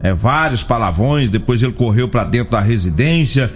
é, 0.00 0.12
vários 0.12 0.62
palavrões. 0.62 1.30
Depois 1.30 1.62
ele 1.62 1.72
correu 1.72 2.08
para 2.08 2.24
dentro 2.24 2.52
da 2.52 2.60
residência 2.60 3.52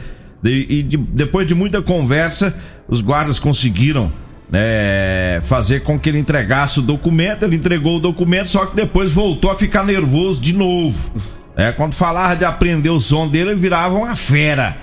e, 0.50 0.82
de, 0.82 0.96
depois 0.96 1.46
de 1.46 1.54
muita 1.54 1.82
conversa, 1.82 2.56
os 2.88 3.00
guardas 3.00 3.38
conseguiram 3.38 4.12
né, 4.50 5.40
fazer 5.42 5.82
com 5.82 5.98
que 5.98 6.08
ele 6.08 6.18
entregasse 6.18 6.78
o 6.78 6.82
documento. 6.82 7.44
Ele 7.44 7.56
entregou 7.56 7.96
o 7.96 8.00
documento, 8.00 8.48
só 8.48 8.66
que 8.66 8.76
depois 8.76 9.12
voltou 9.12 9.50
a 9.50 9.54
ficar 9.54 9.84
nervoso 9.84 10.40
de 10.40 10.52
novo. 10.52 11.10
É, 11.56 11.72
quando 11.72 11.94
falava 11.94 12.36
de 12.36 12.44
aprender 12.44 12.90
o 12.90 13.00
som 13.00 13.26
dele, 13.26 13.50
ele 13.50 13.60
virava 13.60 13.94
uma 13.94 14.14
fera, 14.14 14.76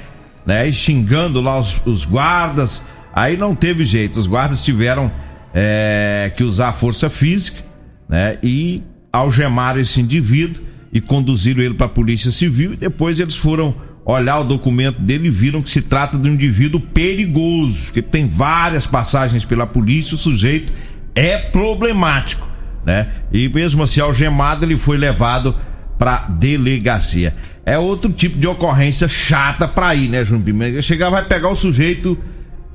né? 0.45 0.67
E 0.67 0.73
xingando 0.73 1.39
lá 1.39 1.59
os, 1.59 1.75
os 1.85 2.03
guardas. 2.03 2.83
Aí 3.13 3.37
não 3.37 3.53
teve 3.53 3.83
jeito, 3.83 4.19
os 4.19 4.25
guardas 4.25 4.63
tiveram 4.63 5.11
é, 5.53 6.31
que 6.35 6.43
usar 6.43 6.69
a 6.69 6.73
força 6.73 7.11
física, 7.11 7.61
né? 8.09 8.39
E 8.41 8.81
algemaram 9.11 9.79
esse 9.79 10.01
indivíduo 10.01 10.63
e 10.91 10.99
conduziram 10.99 11.61
ele 11.61 11.75
para 11.75 11.85
a 11.85 11.89
polícia 11.89 12.31
civil. 12.31 12.73
E 12.73 12.77
depois 12.77 13.19
eles 13.19 13.35
foram 13.35 13.75
olhar 14.05 14.39
o 14.39 14.43
documento 14.43 14.99
dele 14.99 15.27
e 15.27 15.31
viram 15.31 15.61
que 15.61 15.69
se 15.69 15.81
trata 15.81 16.17
de 16.17 16.29
um 16.29 16.33
indivíduo 16.33 16.79
perigoso, 16.79 17.93
que 17.93 18.01
tem 18.01 18.27
várias 18.27 18.85
passagens 18.85 19.45
pela 19.45 19.65
polícia, 19.65 20.15
o 20.15 20.17
sujeito 20.17 20.73
é 21.15 21.37
problemático, 21.37 22.49
né? 22.85 23.07
E 23.31 23.47
mesmo 23.47 23.83
assim 23.83 24.01
algemado, 24.01 24.65
ele 24.65 24.77
foi 24.77 24.97
levado 24.97 25.55
para 25.97 26.27
delegacia. 26.27 27.33
É 27.65 27.77
outro 27.77 28.11
tipo 28.11 28.37
de 28.37 28.47
ocorrência 28.47 29.07
chata 29.07 29.67
para 29.67 29.95
ir, 29.95 30.09
né, 30.09 30.23
Pimenta? 30.43 30.81
Chegar 30.81 31.09
vai 31.09 31.23
pegar 31.23 31.49
o 31.49 31.55
sujeito 31.55 32.17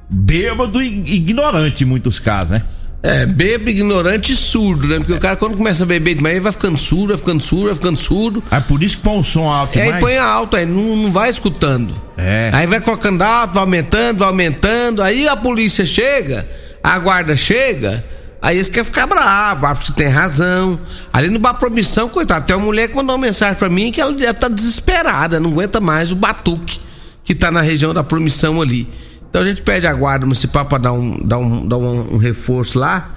bêbado 0.09 0.83
e 0.83 1.17
ignorante 1.17 1.85
em 1.85 1.87
muitos 1.87 2.19
casos, 2.19 2.53
né? 2.53 2.63
É, 3.01 3.25
bebo, 3.25 3.69
ignorante 3.69 4.33
e 4.33 4.37
surdo, 4.37 4.89
né? 4.89 4.99
Porque 4.99 5.13
é. 5.13 5.17
o 5.17 5.21
cara 5.21 5.37
quando 5.37 5.57
começa 5.57 5.85
a 5.85 5.87
beber 5.87 6.17
demais, 6.17 6.35
ele 6.35 6.43
vai 6.43 6.53
ficando 6.53 6.77
surdo, 6.77 7.09
vai 7.09 7.17
ficando 7.17 7.41
surdo, 7.41 7.67
vai 7.67 7.75
ficando 7.75 7.97
surdo. 7.97 8.43
É 8.51 8.61
por 8.61 8.83
isso 8.83 8.97
que 8.97 9.03
põe 9.03 9.19
o 9.19 9.25
som 9.25 9.49
alto 9.49 9.79
é, 9.79 9.93
Aí 9.93 10.01
põe 10.01 10.19
alto, 10.19 10.57
aí 10.57 10.67
não, 10.67 10.97
não 10.97 11.13
vai 11.13 11.31
escutando. 11.31 11.95
É. 12.17 12.51
Aí 12.53 12.67
vai 12.67 12.81
colocando 12.81 13.23
alto, 13.23 13.55
vai 13.55 13.63
aumentando, 13.63 14.19
vai 14.19 14.29
aumentando. 14.29 15.03
Aí 15.03 15.29
a 15.29 15.37
polícia 15.37 15.87
chega, 15.87 16.49
a 16.83 16.99
guarda 16.99 17.37
chega, 17.37 18.05
aí 18.43 18.57
eles 18.57 18.69
querem 18.69 18.85
ficar 18.85 19.07
bravos, 19.07 19.79
porque 19.79 19.93
tem 19.93 20.09
razão. 20.09 20.79
Ali 21.13 21.31
no 21.31 21.39
bar 21.39 21.55
promissão, 21.55 22.09
coitado, 22.09 22.47
tem 22.47 22.57
uma 22.57 22.67
mulher 22.67 22.89
que 22.89 22.97
mandou 22.97 23.15
uma 23.15 23.27
mensagem 23.27 23.55
pra 23.55 23.69
mim 23.69 23.93
que 23.93 24.01
ela 24.01 24.17
já 24.19 24.35
tá 24.35 24.49
desesperada, 24.49 25.39
não 25.39 25.51
aguenta 25.53 25.81
mais 25.81 26.11
o 26.11 26.17
batuque 26.17 26.81
que 27.29 27.35
tá 27.35 27.51
na 27.51 27.61
região 27.61 27.93
da 27.93 28.03
promissão 28.03 28.61
ali. 28.61 28.89
Então 29.29 29.43
a 29.43 29.45
gente 29.45 29.63
pede 29.63 29.87
a 29.87 29.93
guarda 29.93 30.25
municipal 30.25 30.65
para 30.65 30.79
dar, 30.79 30.93
um, 30.93 31.19
dar, 31.23 31.39
um, 31.39 31.67
dar 31.67 31.77
um, 31.77 32.15
um, 32.15 32.17
reforço 32.17 32.79
lá, 32.79 33.11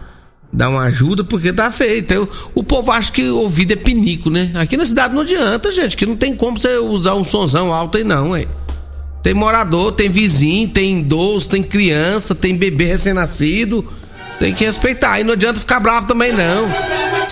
dar 0.52 0.70
uma 0.70 0.84
ajuda, 0.84 1.24
porque 1.24 1.54
tá 1.54 1.72
feito. 1.72 2.14
Então, 2.14 2.28
o 2.54 2.64
povo 2.64 2.92
acha 2.92 3.12
que 3.12 3.30
ouvido 3.30 3.72
é 3.72 3.76
pinico, 3.76 4.30
né? 4.30 4.52
Aqui 4.56 4.76
na 4.76 4.86
cidade 4.86 5.14
não 5.14 5.22
adianta, 5.22 5.72
gente, 5.72 5.96
que 5.96 6.06
não 6.06 6.16
tem 6.16 6.36
como 6.36 6.60
você 6.60 6.78
usar 6.78 7.16
um 7.16 7.24
sonzão 7.24 7.74
alto 7.74 7.98
aí 7.98 8.04
não, 8.04 8.36
hein? 8.36 8.48
Tem 9.24 9.34
morador, 9.34 9.92
tem 9.92 10.10
vizinho, 10.10 10.68
tem 10.68 11.00
idoso, 11.00 11.50
tem 11.50 11.62
criança, 11.62 12.34
tem 12.34 12.56
bebê 12.56 12.86
recém-nascido. 12.86 13.88
Tem 14.40 14.56
que 14.56 14.66
respeitar. 14.66 15.20
E 15.20 15.24
não 15.24 15.34
adianta 15.34 15.60
ficar 15.60 15.80
bravo 15.80 16.08
também, 16.08 16.34
não. 16.34 16.68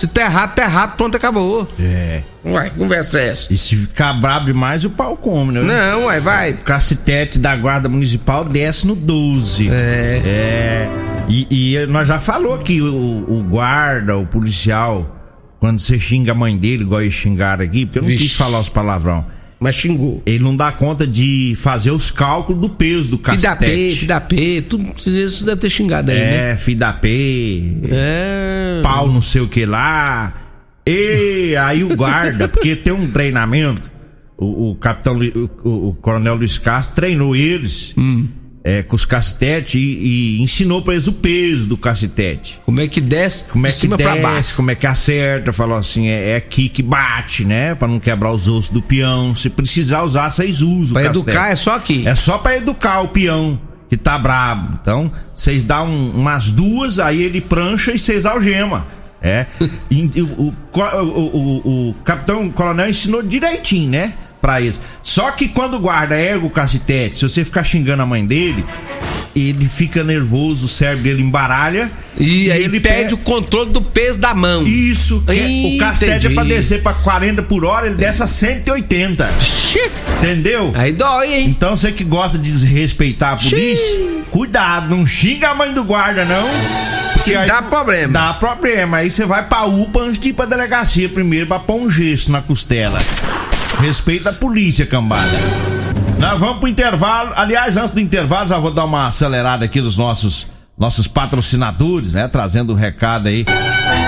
Se 0.00 0.06
tá 0.06 0.22
errado, 0.22 0.54
tá 0.54 0.62
errado, 0.62 0.96
pronto, 0.96 1.14
acabou. 1.14 1.68
É. 1.78 2.22
Ué, 2.42 2.70
conversa 2.70 3.20
é 3.20 3.28
essa? 3.28 3.52
E 3.52 3.58
se 3.58 3.76
ficar 3.76 4.14
brabo 4.14 4.46
demais, 4.46 4.82
o 4.82 4.88
pau 4.88 5.14
come, 5.14 5.52
né? 5.52 5.60
Não, 5.60 6.06
ué, 6.06 6.18
vai. 6.18 6.52
O 6.52 6.58
cacetete 6.58 7.38
da 7.38 7.54
guarda 7.54 7.86
municipal 7.86 8.42
desce 8.42 8.86
no 8.86 8.96
12. 8.96 9.68
É. 9.68 10.22
É. 10.24 10.88
E, 11.28 11.74
e 11.74 11.86
nós 11.86 12.08
já 12.08 12.18
falou 12.18 12.56
que 12.60 12.80
o, 12.80 12.86
o, 13.28 13.44
guarda, 13.46 14.16
o 14.16 14.24
policial, 14.24 15.18
quando 15.58 15.78
você 15.78 16.00
xinga 16.00 16.32
a 16.32 16.34
mãe 16.34 16.56
dele, 16.56 16.84
igual 16.84 17.02
eles 17.02 17.12
xingaram 17.12 17.62
aqui, 17.62 17.84
porque 17.84 17.98
eu 17.98 18.02
não 18.02 18.08
Vixe. 18.08 18.22
quis 18.22 18.36
falar 18.36 18.58
os 18.58 18.70
palavrão. 18.70 19.26
Mas 19.60 19.74
xingou. 19.74 20.22
Ele 20.24 20.42
não 20.42 20.56
dá 20.56 20.72
conta 20.72 21.06
de 21.06 21.54
fazer 21.58 21.90
os 21.90 22.10
cálculos 22.10 22.62
do 22.62 22.70
peso 22.70 23.10
do 23.10 23.18
filho 23.94 24.08
da 24.08 24.20
P, 24.20 24.62
tudo 24.62 24.90
isso 25.06 25.44
deve 25.44 25.60
ter 25.60 25.68
xingado 25.68 26.10
aí, 26.10 26.16
é, 26.16 26.20
né? 26.20 26.52
É, 26.52 26.56
filho 26.56 26.78
da 26.78 26.94
P. 26.94 27.76
É. 27.90 28.80
Pau 28.82 29.12
não 29.12 29.20
sei 29.20 29.42
o 29.42 29.48
que 29.48 29.66
lá. 29.66 30.34
E 30.86 31.54
aí 31.56 31.84
o 31.84 31.94
guarda, 31.94 32.48
porque 32.48 32.74
tem 32.74 32.92
um 32.92 33.10
treinamento, 33.10 33.82
o, 34.36 34.70
o 34.70 34.74
capitão, 34.76 35.18
o, 35.62 35.88
o, 35.88 35.94
coronel 35.94 36.36
Luiz 36.36 36.56
Castro 36.56 36.94
treinou 36.96 37.36
eles. 37.36 37.92
Hum. 37.98 38.28
É, 38.62 38.82
com 38.82 38.94
os 38.94 39.04
cacetetes 39.06 39.74
e, 39.74 39.78
e 39.78 40.42
ensinou 40.42 40.82
pra 40.82 40.92
eles 40.94 41.06
o 41.06 41.12
peso 41.14 41.66
do 41.66 41.76
cacetete. 41.76 42.60
Como 42.64 42.80
é 42.80 42.86
que 42.88 43.00
desce 43.00 43.44
Como 43.44 43.66
é 43.66 43.70
de 43.70 43.74
que 43.74 43.80
cima 43.80 43.96
desce, 43.96 44.20
baixo? 44.20 44.54
como 44.56 44.70
é 44.70 44.74
que 44.74 44.86
acerta, 44.86 45.52
falou 45.52 45.78
assim, 45.78 46.08
é, 46.08 46.30
é 46.32 46.36
aqui 46.36 46.68
que 46.68 46.82
bate, 46.82 47.44
né? 47.44 47.74
Pra 47.74 47.88
não 47.88 47.98
quebrar 47.98 48.32
os 48.32 48.46
ossos 48.48 48.68
do 48.70 48.82
peão. 48.82 49.34
Se 49.34 49.48
precisar 49.48 50.02
usar, 50.02 50.30
vocês 50.30 50.60
usam. 50.60 50.94
cacetete. 50.94 51.18
educar 51.30 51.50
é 51.52 51.56
só 51.56 51.74
aqui. 51.76 52.06
É 52.06 52.14
só 52.14 52.36
pra 52.38 52.56
educar 52.56 53.00
o 53.00 53.08
peão 53.08 53.58
que 53.88 53.96
tá 53.96 54.18
brabo. 54.18 54.78
Então, 54.80 55.10
vocês 55.34 55.64
dão 55.64 55.86
um- 55.88 56.10
umas 56.12 56.52
duas, 56.52 56.98
aí 56.98 57.22
ele 57.22 57.40
prancha 57.40 57.92
e 57.92 57.98
vocês 57.98 58.26
algema. 58.26 58.86
É. 59.22 59.46
E, 59.90 60.22
o, 60.22 60.24
o, 60.24 60.54
o- 60.72 61.88
o- 61.90 61.94
capitão 62.04 62.46
o 62.46 62.52
coronel 62.52 62.88
ensinou 62.88 63.22
direitinho, 63.22 63.90
né? 63.90 64.14
Pra 64.40 64.60
eles. 64.60 64.80
Só 65.02 65.30
que 65.32 65.48
quando 65.48 65.74
o 65.74 65.80
guarda 65.80 66.16
erga 66.16 66.46
o 66.46 66.50
cacetete, 66.50 67.16
se 67.16 67.22
você 67.28 67.44
ficar 67.44 67.62
xingando 67.62 68.02
a 68.02 68.06
mãe 68.06 68.24
dele, 68.24 68.64
ele 69.36 69.68
fica 69.68 70.02
nervoso, 70.02 70.64
o 70.64 70.68
cérebro 70.68 71.02
dele 71.04 71.22
embaralha. 71.22 71.90
E 72.18 72.50
aí 72.50 72.64
ele 72.64 72.80
perde 72.80 73.08
pe- 73.08 73.14
o 73.14 73.18
controle 73.18 73.70
do 73.70 73.82
peso 73.82 74.18
da 74.18 74.32
mão. 74.34 74.62
Isso, 74.66 75.22
é- 75.28 75.34
Ih, 75.34 75.76
o 75.76 75.78
cacete 75.78 76.26
é 76.26 76.30
pra 76.30 76.42
descer 76.44 76.82
pra 76.82 76.94
40 76.94 77.42
por 77.42 77.64
hora, 77.66 77.86
ele 77.86 77.96
desce 77.96 78.22
a 78.22 78.26
180. 78.26 79.30
Entendeu? 80.18 80.72
Aí 80.74 80.92
dói, 80.92 81.34
hein? 81.34 81.46
Então 81.48 81.76
você 81.76 81.92
que 81.92 82.02
gosta 82.04 82.38
de 82.38 82.44
desrespeitar 82.44 83.34
a 83.34 83.36
polícia, 83.36 84.22
cuidado, 84.30 84.88
não 84.94 85.06
xinga 85.06 85.50
a 85.50 85.54
mãe 85.54 85.72
do 85.74 85.84
guarda, 85.84 86.24
não. 86.24 86.48
Porque 87.14 87.34
aí 87.34 87.46
Dá 87.46 87.60
problema. 87.60 88.12
Dá 88.12 88.32
problema. 88.34 88.96
Aí 88.98 89.10
você 89.10 89.26
vai 89.26 89.46
pra 89.46 89.66
UPA 89.66 90.00
antes 90.00 90.18
de 90.18 90.30
ir 90.30 90.32
pra 90.32 90.46
delegacia 90.46 91.08
primeiro 91.08 91.46
pra 91.46 91.58
pôr 91.58 91.76
um 91.82 91.90
gesso 91.90 92.32
na 92.32 92.40
costela. 92.40 92.98
Respeita 93.80 94.30
a 94.30 94.32
polícia, 94.32 94.84
cambada. 94.84 95.30
Nós 96.18 96.38
vamos 96.38 96.58
pro 96.58 96.68
intervalo. 96.68 97.32
Aliás, 97.34 97.78
antes 97.78 97.92
do 97.92 98.00
intervalo, 98.00 98.46
já 98.46 98.58
vou 98.58 98.70
dar 98.70 98.84
uma 98.84 99.06
acelerada 99.06 99.64
aqui 99.64 99.80
dos 99.80 99.96
nossos 99.96 100.46
nossos 100.76 101.06
patrocinadores, 101.06 102.14
né? 102.14 102.26
Trazendo 102.26 102.72
o 102.72 102.76
recado 102.76 103.28
aí 103.28 103.44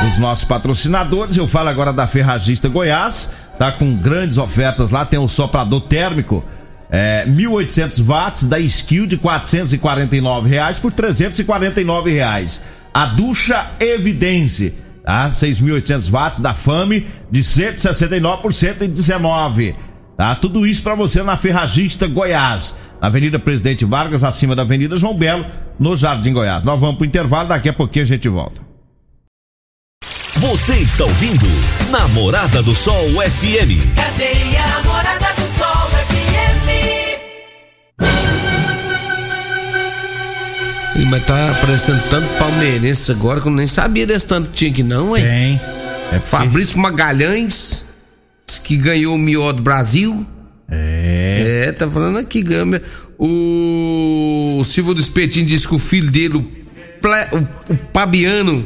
dos 0.04 0.18
nossos 0.18 0.44
patrocinadores. 0.44 1.36
Eu 1.36 1.46
falo 1.46 1.68
agora 1.68 1.92
da 1.92 2.06
Ferragista 2.06 2.68
Goiás, 2.68 3.30
tá 3.58 3.70
com 3.72 3.94
grandes 3.94 4.38
ofertas 4.38 4.90
lá. 4.90 5.04
Tem 5.04 5.18
o 5.18 5.28
soprador 5.28 5.82
térmico 5.82 6.44
é, 6.90 7.24
1800 7.26 8.00
watts 8.00 8.46
da 8.46 8.58
Skill 8.58 9.06
de 9.06 9.16
449 9.16 10.48
reais 10.48 10.78
por 10.78 10.92
349 10.92 12.12
reais. 12.12 12.62
A 12.92 13.06
ducha 13.06 13.66
Evidência, 13.80 14.74
tá? 15.04 15.28
6.800 15.28 16.10
watts 16.10 16.40
da 16.40 16.54
Fame 16.54 17.06
de 17.30 17.42
169 17.42 18.42
por 18.42 18.52
119. 18.52 19.74
Tá? 20.16 20.34
Tudo 20.34 20.66
isso 20.66 20.82
pra 20.82 20.94
você 20.94 21.22
na 21.22 21.36
Ferragista 21.36 22.06
Goiás, 22.06 22.74
na 23.00 23.08
Avenida 23.08 23.38
Presidente 23.38 23.84
Vargas, 23.84 24.22
acima 24.24 24.54
da 24.54 24.62
Avenida 24.62 24.96
João 24.96 25.14
Belo, 25.14 25.44
no 25.78 25.96
Jardim 25.96 26.32
Goiás. 26.32 26.62
Nós 26.62 26.78
vamos 26.78 26.96
pro 26.96 27.06
intervalo, 27.06 27.48
daqui 27.48 27.68
a 27.68 27.72
pouquinho 27.72 28.04
a 28.04 28.08
gente 28.08 28.28
volta. 28.28 28.60
Você 30.36 30.74
está 30.74 31.04
ouvindo 31.04 31.46
Namorada 31.90 32.62
do 32.62 32.74
Sol 32.74 33.06
FM. 33.06 33.94
Cadeia 33.94 34.66
Namorada 34.66 35.34
do 35.36 35.46
Sol 35.56 35.90
FM. 36.08 36.22
Mas 41.10 41.24
tá 41.26 41.50
aparecendo 41.50 42.02
tanto 42.10 42.26
palmeirense 42.38 43.10
agora 43.12 43.40
que 43.40 43.48
eu 43.48 43.52
nem 43.52 43.66
sabia 43.66 44.06
desse 44.06 44.26
tanto 44.26 44.50
que 44.50 44.56
tinha 44.56 44.70
aqui, 44.70 44.82
não, 44.82 45.16
hein? 45.16 45.24
Tem. 45.24 45.54
É 45.54 46.18
porque- 46.18 46.26
Fabrício 46.26 46.78
Magalhães, 46.78 47.84
que 48.62 48.76
ganhou 48.76 49.14
o 49.14 49.18
Mió 49.18 49.52
do 49.52 49.62
Brasil. 49.62 50.26
É. 50.70 51.64
É, 51.68 51.72
tá 51.72 51.88
falando 51.90 52.18
aqui, 52.18 52.42
ganhou. 52.42 52.80
O 53.18 54.62
Silvio 54.64 54.94
do 54.94 55.00
Espetinho 55.00 55.46
disse 55.46 55.66
que 55.66 55.74
o 55.74 55.78
filho 55.78 56.10
dele, 56.10 56.36
o, 56.36 56.42
Ple- 56.42 57.46
o 57.70 57.76
Pabiano, 57.92 58.64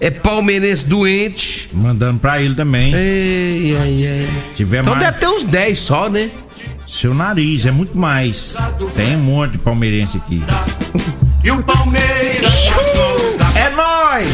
é 0.00 0.10
palmeirense 0.10 0.84
doente. 0.84 1.68
Mandando 1.72 2.18
pra 2.18 2.40
ele 2.42 2.54
também. 2.54 2.92
Ei, 2.94 3.76
ai, 3.76 4.06
ai. 4.06 4.28
Tiver 4.56 4.80
Então 4.80 4.94
mais. 4.94 5.04
deve 5.04 5.18
ter 5.18 5.28
uns 5.28 5.44
10 5.44 5.78
só, 5.78 6.08
né? 6.08 6.30
Seu 6.86 7.14
nariz, 7.14 7.64
é 7.64 7.70
muito 7.70 7.96
mais. 7.96 8.52
Tem 8.94 9.16
um 9.16 9.20
monte 9.20 9.52
de 9.52 9.58
palmeirense 9.58 10.16
aqui. 10.18 10.42
E 11.44 11.50
o 11.50 11.62
Palmeiras 11.62 12.54
cantou, 12.68 13.36
É 13.56 13.70
nóis! 13.70 14.28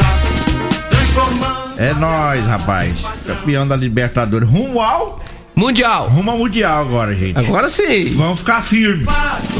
transformando. 0.91 1.81
É 1.81 1.95
nóis, 1.95 2.45
rapaz. 2.47 2.95
Campeão 3.27 3.67
da 3.67 3.75
Libertadores. 3.77 4.49
Rumo 4.49 4.81
ao. 4.81 5.23
Mundial. 5.55 6.09
Rumo 6.09 6.31
ao 6.31 6.39
Mundial 6.39 6.83
agora, 6.83 7.15
gente. 7.15 7.39
Agora 7.39 7.69
sim. 7.69 8.11
Vamos 8.15 8.41
ficar 8.41 8.63
firme. 8.63 9.07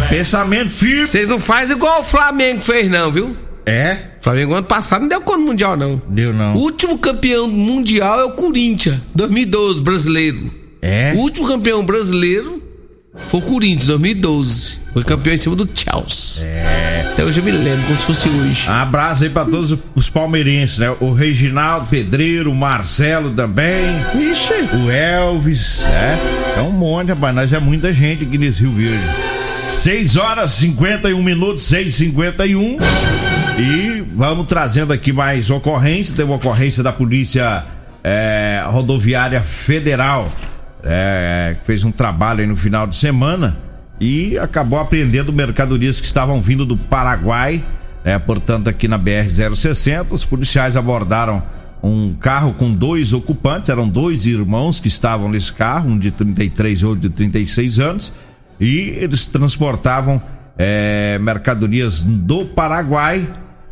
Pensamento 0.09 0.71
firme. 0.71 1.05
Vocês 1.07 1.29
não 1.29 1.41
fazem 1.41 1.77
igual 1.77 2.03
o 2.03 2.05
Flamengo 2.05 2.61
fez, 2.61 2.91
não, 2.91 3.11
viu? 3.11 3.37
É? 3.67 3.97
O 4.21 4.25
Flamengo 4.25 4.55
ano 4.55 4.67
passado 4.67 5.03
não 5.03 5.09
deu 5.09 5.21
conta 5.21 5.39
do 5.39 5.45
Mundial, 5.47 5.77
não. 5.77 6.01
Deu 6.09 6.33
não. 6.33 6.55
O 6.55 6.59
último 6.59 6.99
campeão 6.99 7.49
mundial 7.49 8.21
é 8.21 8.25
o 8.25 8.33
Corinthians, 8.33 8.99
2012, 9.15 9.81
brasileiro. 9.81 10.51
É? 10.81 11.13
O 11.15 11.19
último 11.19 11.47
campeão 11.49 11.85
brasileiro 11.85 12.63
foi 13.27 13.41
o 13.41 13.43
Corinthians, 13.43 13.87
2012. 13.87 14.79
Foi 14.93 15.05
campeão 15.05 15.35
em 15.35 15.39
cima 15.39 15.55
do 15.57 15.69
Chelsea. 15.73 16.47
É. 16.47 17.09
Até 17.13 17.25
hoje 17.25 17.41
eu 17.41 17.45
me 17.45 17.51
lembro, 17.51 17.85
como 17.87 17.99
se 17.99 18.05
fosse 18.05 18.29
hoje. 18.29 18.69
Abraço 18.69 19.25
aí 19.25 19.31
pra 19.31 19.45
todos 19.45 19.77
os 19.95 20.09
palmeirenses, 20.09 20.79
né? 20.79 20.95
O 21.01 21.13
Reginaldo 21.13 21.87
Pedreiro, 21.89 22.51
o 22.51 22.55
Marcelo 22.55 23.31
também, 23.31 23.97
Ixi. 24.15 24.53
o 24.73 24.91
Elvis, 24.91 25.81
é. 25.85 26.59
É 26.59 26.63
um 26.63 26.73
monte, 26.73 27.09
rapaz. 27.09 27.35
Nós 27.35 27.53
é 27.53 27.59
muita 27.59 27.93
gente 27.93 28.25
aqui 28.25 28.39
nesse 28.39 28.61
Rio 28.61 28.73
Verde. 28.73 29.05
6 29.69 30.17
horas 30.17 30.53
51 30.53 31.23
minutos, 31.23 31.65
6 31.65 31.95
51 31.95 32.79
E 33.59 34.03
vamos 34.15 34.47
trazendo 34.47 34.93
aqui 34.93 35.13
mais 35.13 35.51
ocorrência. 35.51 36.15
Teve 36.15 36.31
uma 36.31 36.37
ocorrência 36.37 36.83
da 36.83 36.93
Polícia 36.93 37.65
é, 38.03 38.63
Rodoviária 38.67 39.41
Federal, 39.43 40.31
é, 40.83 41.57
que 41.59 41.67
fez 41.67 41.85
um 41.85 41.91
trabalho 41.91 42.47
no 42.47 42.57
final 42.57 42.87
de 42.87 42.97
semana 42.97 43.57
e 44.01 44.39
acabou 44.39 44.79
apreendendo 44.79 45.33
mercadorias 45.33 46.01
que 46.01 46.07
estavam 46.07 46.41
vindo 46.41 46.65
do 46.65 46.77
Paraguai, 46.77 47.65
é, 48.05 48.19
portanto, 48.19 48.69
aqui 48.69 48.87
na 48.87 48.99
BR-060. 48.99 50.13
Os 50.13 50.25
policiais 50.25 50.77
abordaram 50.77 51.43
um 51.83 52.15
carro 52.15 52.55
com 52.55 52.73
dois 52.73 53.13
ocupantes, 53.13 53.71
eram 53.71 53.89
dois 53.89 54.27
irmãos 54.27 54.81
que 54.81 54.89
estavam 54.89 55.29
nesse 55.29 55.53
carro, 55.53 55.91
um 55.91 55.99
de 55.99 56.11
33 56.11 56.81
e 56.81 56.87
outro 56.87 57.09
de 57.09 57.11
36 57.11 57.79
anos, 57.81 58.13
e 58.61 58.97
eles 59.01 59.27
transportavam 59.27 60.21
é, 60.57 61.19
mercadorias 61.21 62.03
do 62.03 62.45
Paraguai 62.45 63.29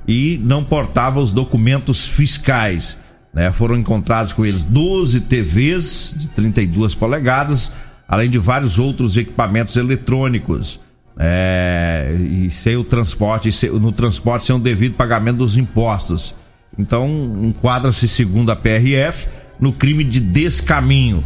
e 0.07 0.41
não 0.43 0.63
portavam 0.63 1.23
os 1.23 1.33
documentos 1.33 2.07
fiscais. 2.07 2.97
Né? 3.37 3.53
Foram 3.53 3.77
encontrados 3.77 4.33
com 4.33 4.47
eles 4.47 4.65
12 4.65 5.21
TVs 5.21 6.15
de 6.17 6.29
32 6.29 6.95
polegadas, 6.95 7.71
além 8.09 8.31
de 8.31 8.39
vários 8.39 8.79
outros 8.79 9.15
equipamentos 9.19 9.77
eletrônicos. 9.77 10.81
É, 11.19 12.15
e 12.19 12.51
sem 12.51 12.77
o 12.77 12.85
transporte, 12.85 13.51
no 13.71 13.93
transporte 13.93 14.47
sem 14.47 14.57
o 14.57 14.59
devido 14.59 14.95
pagamento 14.95 15.37
dos 15.39 15.57
impostos. 15.59 16.35
Então, 16.79 17.39
enquadra-se, 17.43 18.09
segundo 18.09 18.51
a 18.51 18.57
PRF, 18.57 19.29
no 19.61 19.71
crime 19.73 20.03
de 20.03 20.19
descaminho. 20.19 21.23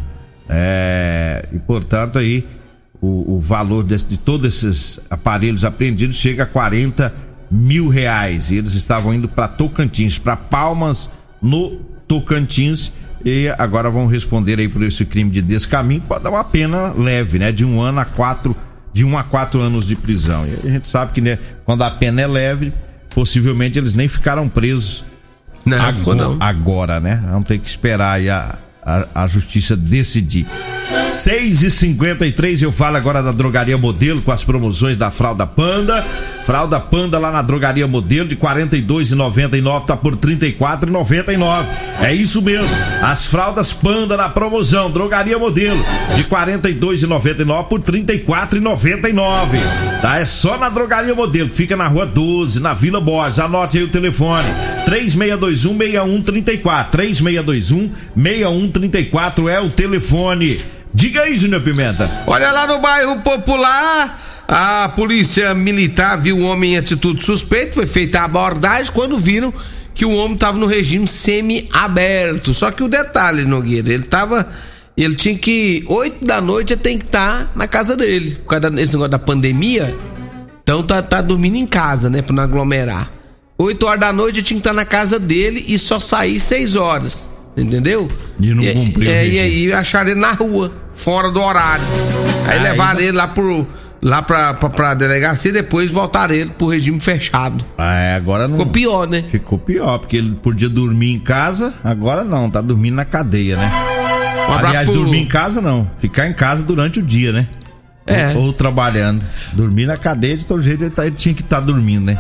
É, 0.49 1.49
e, 1.53 1.59
portanto, 1.61 2.19
aí 2.19 2.45
o, 3.01 3.37
o 3.37 3.41
valor 3.41 3.83
desse- 3.85 4.09
de 4.09 4.19
todos 4.19 4.47
esses 4.47 5.01
aparelhos 5.09 5.65
apreendidos 5.65 6.17
chega 6.17 6.43
a 6.43 6.47
40 6.47 7.13
mil 7.51 7.89
reais. 7.89 8.51
E 8.51 8.57
eles 8.57 8.75
estavam 8.75 9.15
indo 9.15 9.29
para 9.29 9.47
Tocantins, 9.49 10.19
para 10.19 10.37
Palmas, 10.37 11.09
no 11.43 11.81
Tocantins. 12.11 12.91
E 13.25 13.49
agora 13.57 13.89
vão 13.89 14.07
responder 14.07 14.59
aí 14.59 14.69
por 14.69 14.83
esse 14.83 15.05
crime 15.05 15.31
de 15.31 15.41
descaminho. 15.41 16.01
Pode 16.01 16.25
dar 16.25 16.31
uma 16.31 16.43
pena 16.43 16.93
leve, 16.97 17.39
né? 17.39 17.53
De 17.53 17.65
um 17.65 17.81
ano 17.81 18.01
a 18.01 18.05
quatro, 18.05 18.57
de 18.93 19.05
um 19.05 19.17
a 19.17 19.23
quatro 19.23 19.61
anos 19.61 19.87
de 19.87 19.95
prisão. 19.95 20.45
E 20.45 20.67
a 20.67 20.71
gente 20.73 20.89
sabe 20.89 21.13
que 21.13 21.21
né, 21.21 21.39
quando 21.65 21.83
a 21.83 21.91
pena 21.91 22.21
é 22.23 22.27
leve, 22.27 22.73
possivelmente 23.11 23.79
eles 23.79 23.95
nem 23.95 24.09
ficaram 24.09 24.49
presos 24.49 25.05
Não, 25.65 25.81
agora, 25.81 26.17
não. 26.19 26.37
agora, 26.41 26.99
né? 26.99 27.23
Vamos 27.31 27.47
ter 27.47 27.59
que 27.59 27.69
esperar 27.69 28.15
aí 28.15 28.29
a, 28.31 28.59
a, 28.83 29.07
a 29.15 29.27
justiça 29.27 29.77
decidir. 29.77 30.47
6 31.03 31.63
e 31.63 31.71
53 31.71 32.63
eu 32.63 32.73
falo 32.73 32.97
agora 32.97 33.23
da 33.23 33.31
Drogaria 33.31 33.79
Modelo 33.79 34.23
com 34.23 34.33
as 34.33 34.43
promoções 34.43 34.97
da 34.97 35.11
Fralda 35.11 35.47
Panda. 35.47 36.05
Fralda 36.45 36.81
Panda 36.81 37.19
lá 37.19 37.31
na 37.31 37.43
Drogaria 37.43 37.87
Modelo 37.87 38.29
de 38.29 38.35
R$ 38.35 38.41
42,99 38.41 39.85
tá 39.85 39.97
por 39.97 40.15
R$ 40.15 40.21
34,99. 40.21 41.65
É 42.03 42.15
isso 42.15 42.43
mesmo. 42.43 42.69
As 43.03 43.27
fraldas 43.27 43.73
Panda 43.73 44.17
na 44.17 44.29
promoção 44.29 44.91
Drogaria 44.91 45.39
Modelo 45.39 45.85
de 46.15 46.23
R$ 46.23 46.29
42,99 46.29 47.69
por 47.69 47.81
R$ 47.81 48.03
34,99. 48.03 49.61
Tá? 50.01 50.19
É 50.19 50.27
só 50.27 50.57
na 50.57 50.69
Drogaria 50.69 51.15
Modelo, 51.15 51.51
fica 51.51 51.77
na 51.77 51.87
Rua 51.87 52.07
12, 52.07 52.61
na 52.61 52.75
Vila 52.75 53.01
Borges. 53.01 53.39
Anote 53.39 53.79
aí 53.79 53.85
o 53.85 53.89
telefone. 53.89 54.49
3621-6134. 54.89 56.91
3621-6134 58.17 59.49
é 59.49 59.61
o 59.61 59.71
telefone. 59.71 60.61
Diga 60.93 61.23
aí, 61.23 61.39
Júnior 61.39 61.63
Pimenta. 61.63 62.11
Olha 62.27 62.51
lá 62.51 62.67
no 62.67 62.81
bairro 62.81 63.21
Popular, 63.21 64.19
A 64.53 64.89
polícia 64.89 65.55
militar 65.55 66.21
viu 66.21 66.39
o 66.39 66.43
homem 66.43 66.75
em 66.75 66.77
atitude 66.77 67.23
suspeita, 67.23 67.75
foi 67.75 67.87
feita 67.87 68.19
a 68.19 68.25
abordagem 68.25 68.93
quando 68.93 69.17
viram 69.17 69.55
que 69.95 70.05
o 70.05 70.11
homem 70.11 70.35
estava 70.35 70.59
no 70.59 70.67
regime 70.67 71.07
semi-aberto. 71.07 72.53
Só 72.53 72.73
que 72.73 72.83
o 72.83 72.89
detalhe, 72.89 73.45
Nogueira, 73.45 73.93
ele 73.93 74.03
tava. 74.03 74.49
Ele 74.97 75.15
tinha 75.15 75.39
que. 75.39 75.85
8 75.87 76.25
da 76.25 76.41
noite 76.41 76.73
ele 76.73 76.81
tem 76.81 76.99
que 76.99 77.05
estar 77.05 77.45
tá 77.45 77.51
na 77.55 77.69
casa 77.69 77.97
dele. 77.97 78.39
Por 78.43 78.47
causa 78.47 78.71
desse 78.73 78.93
negócio 78.95 79.13
da 79.13 79.21
pandemia. 79.21 79.97
Então 80.65 80.83
tá, 80.83 81.01
tá 81.01 81.23
dormindo 81.23 81.55
em 81.55 81.67
casa, 81.67 82.11
né? 82.11 82.21
Pra 82.21 82.35
não 82.35 82.43
aglomerar. 82.43 83.09
8 83.57 83.87
horas 83.87 84.01
da 84.01 84.13
noite 84.13 84.41
eu 84.41 84.45
tinha 84.45 84.57
que 84.57 84.67
estar 84.67 84.71
tá 84.71 84.77
na 84.77 84.85
casa 84.85 85.21
dele 85.21 85.65
e 85.69 85.79
só 85.79 86.01
sair 86.01 86.41
6 86.41 86.75
horas. 86.75 87.29
Entendeu? 87.57 88.09
E 88.41 88.53
não 88.53 88.65
cumpriu. 88.65 89.09
É, 89.09 89.29
e 89.29 89.39
aí 89.39 89.73
acharam 89.73 90.11
ele 90.11 90.19
na 90.19 90.33
rua, 90.33 90.73
fora 90.93 91.31
do 91.31 91.41
horário. 91.41 91.85
Aí, 92.49 92.59
aí 92.59 92.63
levaram 92.65 92.99
ele 92.99 93.13
lá 93.13 93.29
pro 93.29 93.65
lá 94.03 94.23
pra, 94.23 94.55
pra, 94.55 94.69
pra 94.71 94.95
delegacia 94.95 95.51
e 95.51 95.53
depois 95.53 95.91
voltaram 95.91 96.35
ele 96.35 96.51
pro 96.51 96.69
regime 96.69 96.99
fechado. 97.01 97.65
Ah, 97.77 97.95
é, 97.95 98.15
agora 98.17 98.49
não. 98.49 98.57
Ficou 98.57 98.73
pior, 98.73 99.07
né? 99.07 99.25
Ficou 99.31 99.59
pior, 99.59 99.99
porque 99.99 100.17
ele 100.17 100.35
podia 100.37 100.69
dormir 100.69 101.13
em 101.13 101.19
casa, 101.19 101.75
agora 101.85 102.25
não, 102.25 102.51
tá 102.51 102.61
dormindo 102.61 102.95
na 102.95 103.05
cadeia, 103.05 103.57
né? 103.57 103.71
Um 104.49 104.53
abraço 104.53 104.67
Aliás, 104.67 104.89
pro... 104.89 104.99
dormir 104.99 105.19
em 105.19 105.27
casa 105.27 105.61
não, 105.61 105.91
ficar 106.01 106.27
em 106.27 106.33
casa 106.33 106.63
durante 106.63 106.99
o 106.99 107.03
dia, 107.03 107.33
né? 107.33 107.47
É. 108.07 108.35
Ou, 108.35 108.47
ou 108.47 108.53
trabalhando. 108.53 109.25
Dormir 109.53 109.87
na 109.87 109.97
cadeia, 109.97 110.37
de 110.37 110.47
todo 110.47 110.63
jeito 110.63 110.83
ele, 110.83 110.91
tá, 110.91 111.07
ele 111.07 111.15
tinha 111.15 111.35
que 111.35 111.43
estar 111.43 111.61
tá 111.61 111.63
dormindo, 111.63 112.07
né? 112.07 112.19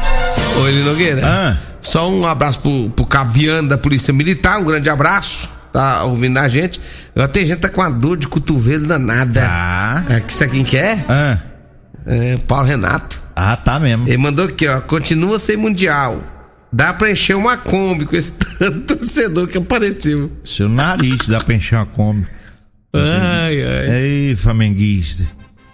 Ô, 0.60 0.68
Eli 0.68 0.82
Nogueira. 0.82 1.22
Ah. 1.24 1.56
Só 1.80 2.08
um 2.08 2.26
abraço 2.26 2.60
pro, 2.60 2.90
pro 2.90 3.06
Caviano 3.06 3.68
da 3.68 3.78
Polícia 3.78 4.12
Militar, 4.12 4.60
um 4.60 4.64
grande 4.64 4.88
abraço 4.88 5.60
tá 5.72 6.04
ouvindo 6.04 6.36
a 6.38 6.48
gente. 6.48 6.80
Tem 7.32 7.46
gente 7.46 7.56
que 7.56 7.62
tá 7.62 7.68
com 7.68 7.80
a 7.80 7.88
dor 7.88 8.16
de 8.16 8.26
cotovelo 8.26 8.86
danada. 8.86 9.46
Ah. 9.48 10.02
É, 10.08 10.20
que 10.20 10.32
sabe 10.32 10.50
quem 10.52 10.64
que 10.64 10.76
é? 10.76 11.04
Ah. 11.08 11.38
É, 12.10 12.36
Paulo 12.38 12.66
Renato. 12.66 13.22
Ah, 13.36 13.56
tá 13.56 13.78
mesmo. 13.78 14.08
Ele 14.08 14.16
mandou 14.16 14.46
aqui, 14.46 14.66
ó. 14.66 14.80
Continua 14.80 15.38
sem 15.38 15.56
mundial. 15.56 16.20
Dá 16.72 16.92
pra 16.92 17.10
encher 17.10 17.36
uma 17.36 17.56
Kombi 17.56 18.04
com 18.04 18.16
esse 18.16 18.32
tanto 18.58 18.96
torcedor 18.96 19.46
que 19.46 19.58
apareceu. 19.58 20.30
Seu 20.44 20.68
nariz 20.68 21.28
dá 21.28 21.38
pra 21.38 21.54
encher 21.54 21.76
uma 21.76 21.86
Kombi. 21.86 22.26
Ai, 22.92 23.62
ai. 23.62 24.00
Ei, 24.02 24.36
flamenguista. 24.36 25.24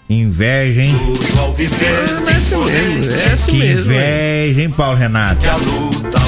Inveja, 0.09 0.83
hein? 0.83 0.95
Ah, 1.37 2.21
mas 2.25 2.35
é 2.37 2.39
isso 2.39 2.57
mesmo, 2.59 3.13
é 3.13 3.35
isso 3.35 3.49
que 3.49 3.57
mesmo. 3.57 3.93
Inveja, 3.93 4.63
hein, 4.63 4.71
Paulo 4.71 4.97
Renato? 4.97 5.45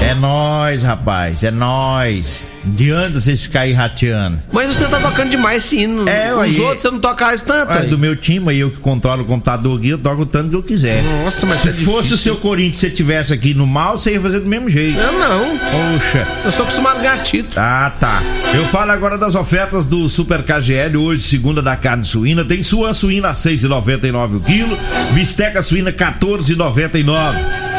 É 0.02 0.14
nós, 0.14 0.82
rapaz, 0.82 1.44
é 1.44 1.50
nós. 1.52 2.48
Adianta 2.66 3.20
vocês 3.20 3.42
ficarem 3.42 3.72
rateando. 3.72 4.38
Mas 4.52 4.74
você 4.74 4.84
tá 4.86 4.98
tocando 5.00 5.30
demais 5.30 5.64
esse 5.64 5.76
hino. 5.76 6.08
É, 6.08 6.34
Os 6.34 6.40
aí, 6.40 6.60
outros 6.60 6.82
você 6.82 6.90
não 6.90 6.98
toca 6.98 7.24
mais 7.26 7.42
tanto. 7.42 7.72
É 7.72 7.82
do 7.82 7.98
meu 7.98 8.14
time 8.16 8.50
aí, 8.50 8.58
eu 8.58 8.70
que 8.70 8.78
controlo 8.78 9.22
o 9.22 9.24
computador 9.24 9.78
aqui, 9.78 9.88
eu 9.88 9.98
toco 9.98 10.22
o 10.22 10.26
tanto 10.26 10.50
que 10.50 10.56
eu 10.56 10.62
quiser. 10.62 11.02
Nossa, 11.02 11.46
mas 11.46 11.60
Se 11.60 11.68
é 11.68 11.72
fosse 11.72 12.12
o 12.12 12.16
seu 12.16 12.36
Corinthians, 12.36 12.76
se 12.78 12.88
você 12.88 12.94
tivesse 12.94 13.32
aqui 13.32 13.54
no 13.54 13.66
mal, 13.66 13.96
você 13.96 14.12
ia 14.12 14.20
fazer 14.20 14.40
do 14.40 14.46
mesmo 14.48 14.68
jeito. 14.68 14.98
Eu 14.98 15.12
não. 15.18 15.58
Poxa. 15.58 16.26
Eu 16.44 16.52
sou 16.52 16.64
acostumado 16.64 16.98
a 16.98 17.00
ganhar. 17.00 17.22
Ah, 17.56 17.92
tá. 17.98 18.22
Eu 18.54 18.64
falo 18.66 18.90
agora 18.90 19.16
das 19.16 19.34
ofertas 19.34 19.86
do 19.86 20.08
Super 20.08 20.42
KGL, 20.42 20.96
hoje, 20.96 21.22
segunda 21.22 21.62
da 21.62 21.76
carne 21.76 22.04
suína. 22.04 22.44
Tem 22.44 22.62
sua 22.62 22.92
suína 22.92 23.34
6 23.34 23.64
14,99 23.68 24.37
o 24.37 24.40
quilo. 24.40 24.78
Bisteca 25.12 25.62
suína 25.62 25.92
14,99. 25.92 27.37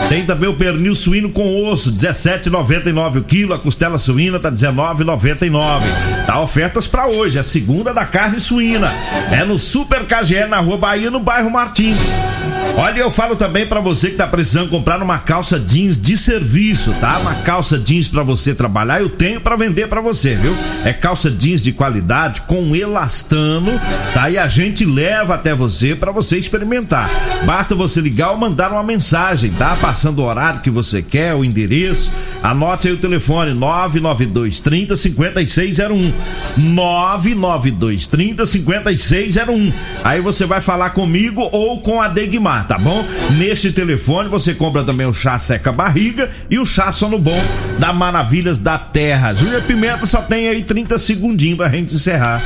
Tem 0.08 0.26
também 0.26 0.50
o 0.50 0.54
pernil 0.54 0.96
suíno 0.96 1.30
com 1.30 1.66
osso, 1.66 1.92
17,99 1.92 3.18
o 3.18 3.24
quilo. 3.24 3.54
A 3.54 3.60
costela 3.60 3.98
suína 3.98 4.40
tá 4.40 4.52
19,99. 4.52 5.82
Tá 6.26 6.40
ofertas 6.40 6.88
para 6.88 7.08
hoje, 7.08 7.38
a 7.38 7.44
segunda 7.44 7.94
da 7.94 8.06
carne 8.06 8.40
suína. 8.40 8.94
É 9.32 9.44
no 9.44 9.58
Super 9.58 10.06
KGE 10.06 10.46
na 10.48 10.60
Rua 10.60 10.78
Bahia, 10.78 11.12
no 11.12 11.20
bairro 11.20 11.50
Martins. 11.50 12.12
Olha, 12.82 13.00
eu 13.00 13.12
falo 13.12 13.36
também 13.36 13.68
para 13.68 13.82
você 13.82 14.10
que 14.10 14.16
tá 14.16 14.26
precisando 14.26 14.70
comprar 14.70 15.02
uma 15.04 15.20
calça 15.20 15.60
jeans 15.60 16.02
de 16.02 16.18
serviço, 16.18 16.94
tá? 16.94 17.18
Uma 17.20 17.36
calça 17.36 17.78
jeans 17.78 18.08
para 18.08 18.24
você 18.24 18.56
trabalhar, 18.56 19.02
eu 19.02 19.10
tenho 19.10 19.42
para 19.42 19.58
vender 19.58 19.88
para 19.88 20.00
você, 20.00 20.36
viu? 20.36 20.56
É 20.86 20.94
calça 20.94 21.30
jeans 21.30 21.62
de 21.62 21.74
qualidade 21.74 22.42
com 22.42 22.74
elastano, 22.74 23.72
tá? 24.14 24.30
E 24.30 24.38
a 24.38 24.48
gente 24.48 24.86
leva 24.86 25.36
até 25.36 25.54
você 25.54 25.94
para 25.94 26.12
você 26.12 26.38
experimentar. 26.38 27.10
Basta 27.46 27.76
você 27.76 28.00
ligar 28.00 28.32
ou 28.32 28.38
mandar 28.38 28.72
uma 28.72 28.84
mensagem, 28.84 29.52
tá? 29.52 29.76
Passando 29.82 30.20
o 30.20 30.26
horário 30.26 30.62
que 30.62 30.70
você 30.70 31.02
quer, 31.02 31.36
o 31.36 31.44
endereço. 31.44 32.12
Anote 32.42 32.88
aí 32.88 32.94
o 32.94 32.98
telefone 32.98 33.54
992 33.54 34.62
30 34.62 34.96
5601. 34.96 36.14
992 36.58 38.08
30 38.08 38.46
5601. 38.46 39.74
Aí 40.02 40.22
você 40.22 40.46
vai 40.46 40.62
falar 40.62 40.92
comigo 40.92 41.50
ou 41.52 41.82
com 41.82 42.02
a 42.02 42.08
Degmar 42.08 42.49
tá 42.68 42.78
bom? 42.78 43.06
Neste 43.38 43.72
telefone 43.72 44.28
você 44.28 44.54
compra 44.54 44.84
também 44.84 45.06
o 45.06 45.14
chá 45.14 45.38
seca 45.38 45.72
barriga 45.72 46.30
e 46.50 46.58
o 46.58 46.66
chá 46.66 46.92
sono 46.92 47.20
bom 47.20 47.40
da 47.78 47.94
Maravilhas 47.94 48.60
da 48.60 48.78
Terra. 48.78 49.34
Júlia 49.34 49.62
Pimenta 49.62 50.06
só 50.06 50.22
tem 50.22 50.48
aí 50.48 50.64
30 50.64 50.98
segundinhos 50.98 51.58
pra 51.58 51.70
gente 51.70 51.96
encerrar. 51.96 52.42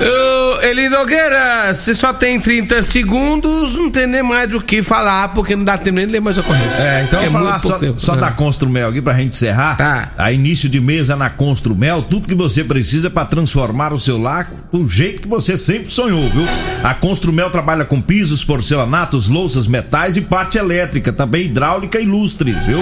Uh, 0.00 0.27
Eli 0.68 0.86
Nogueira, 0.90 1.72
você 1.72 1.94
só 1.94 2.12
tem 2.12 2.38
30 2.38 2.82
segundos, 2.82 3.74
não 3.74 3.90
tem 3.90 4.06
nem 4.06 4.22
mais 4.22 4.52
o 4.52 4.60
que 4.60 4.82
falar, 4.82 5.28
porque 5.28 5.56
não 5.56 5.64
dá 5.64 5.78
tempo 5.78 5.96
nem 5.96 6.06
de 6.06 6.12
ler 6.12 6.20
mais 6.20 6.36
a 6.36 6.42
ocorrência. 6.42 6.82
É, 6.82 7.04
então 7.04 7.18
é 7.20 7.30
falar 7.30 7.58
só, 7.58 7.80
só 7.96 8.14
da 8.14 8.30
Construmel 8.30 8.90
aqui 8.90 9.00
pra 9.00 9.14
gente 9.14 9.34
encerrar. 9.34 9.78
Tá. 9.78 10.10
A 10.18 10.30
início 10.30 10.68
de 10.68 10.78
mês 10.78 11.08
é 11.08 11.16
na 11.16 11.30
Construmel, 11.30 12.02
tudo 12.02 12.28
que 12.28 12.34
você 12.34 12.62
precisa 12.62 13.08
para 13.08 13.24
transformar 13.24 13.94
o 13.94 13.98
seu 13.98 14.18
lar 14.18 14.52
do 14.70 14.86
jeito 14.86 15.22
que 15.22 15.28
você 15.28 15.56
sempre 15.56 15.90
sonhou, 15.90 16.28
viu? 16.28 16.44
A 16.84 16.92
Construmel 16.92 17.48
trabalha 17.48 17.86
com 17.86 17.98
pisos, 17.98 18.44
porcelanatos, 18.44 19.26
louças, 19.26 19.66
metais 19.66 20.18
e 20.18 20.20
parte 20.20 20.58
elétrica, 20.58 21.14
também 21.14 21.46
hidráulica 21.46 21.98
e 21.98 22.04
lustres, 22.04 22.56
viu? 22.66 22.78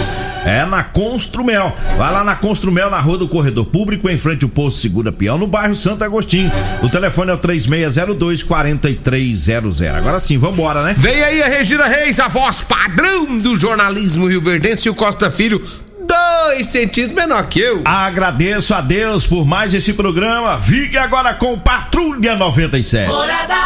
É 0.47 0.65
na 0.65 0.85
Construmel. 0.85 1.75
Vai 1.99 2.13
lá 2.13 2.23
na 2.23 2.37
Construmel, 2.37 2.89
na 2.89 3.01
Rua 3.01 3.19
do 3.19 3.29
Corredor 3.29 3.65
Público, 3.65 4.09
em 4.09 4.17
frente 4.17 4.45
ao 4.45 4.49
Posto 4.49 4.81
Segura 4.81 5.11
Peão, 5.11 5.37
no 5.37 5.47
bairro 5.47 5.75
Santo 5.75 6.05
Agostinho. 6.05 6.51
O 6.83 6.89
telefone 6.89 7.33
é 7.33 7.35
o 7.35 7.39
3602 7.39 8.45
4300. 8.45 9.83
Agora 9.83 10.21
sim, 10.21 10.39
vambora, 10.39 10.85
né? 10.85 10.95
Vem 10.97 11.21
aí 11.23 11.43
a 11.43 11.47
Regina 11.47 11.87
Reis, 11.87 12.21
a 12.21 12.29
voz 12.29 12.61
padrão 12.61 13.39
do 13.39 13.59
jornalismo 13.59 14.29
Rio 14.29 14.41
Verdense 14.41 14.87
e 14.87 14.91
o 14.91 14.95
Costa 14.95 15.31
Filho 15.31 15.61
dois 16.07 16.67
centímetros 16.67 17.17
menor 17.17 17.47
que 17.49 17.61
eu. 17.61 17.83
Agradeço 17.85 18.73
a 18.73 18.81
Deus 18.81 19.27
por 19.27 19.45
mais 19.45 19.75
esse 19.75 19.93
programa. 19.93 20.61
Fique 20.61 20.97
agora 20.97 21.35
com 21.35 21.59
Patrulha 21.59 22.37
97. 22.37 23.11
Morada. 23.11 23.66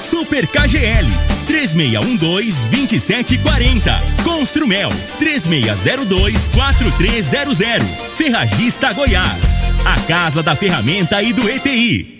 Super 0.00 0.46
KGL 0.46 1.06
3612-2740. 1.46 4.00
Construmel 4.24 4.88
3602-4300. 5.20 7.84
Ferragista 8.16 8.94
Goiás. 8.94 9.54
A 9.84 10.00
Casa 10.06 10.42
da 10.42 10.56
Ferramenta 10.56 11.22
e 11.22 11.32
do 11.32 11.48
ETI. 11.48 12.19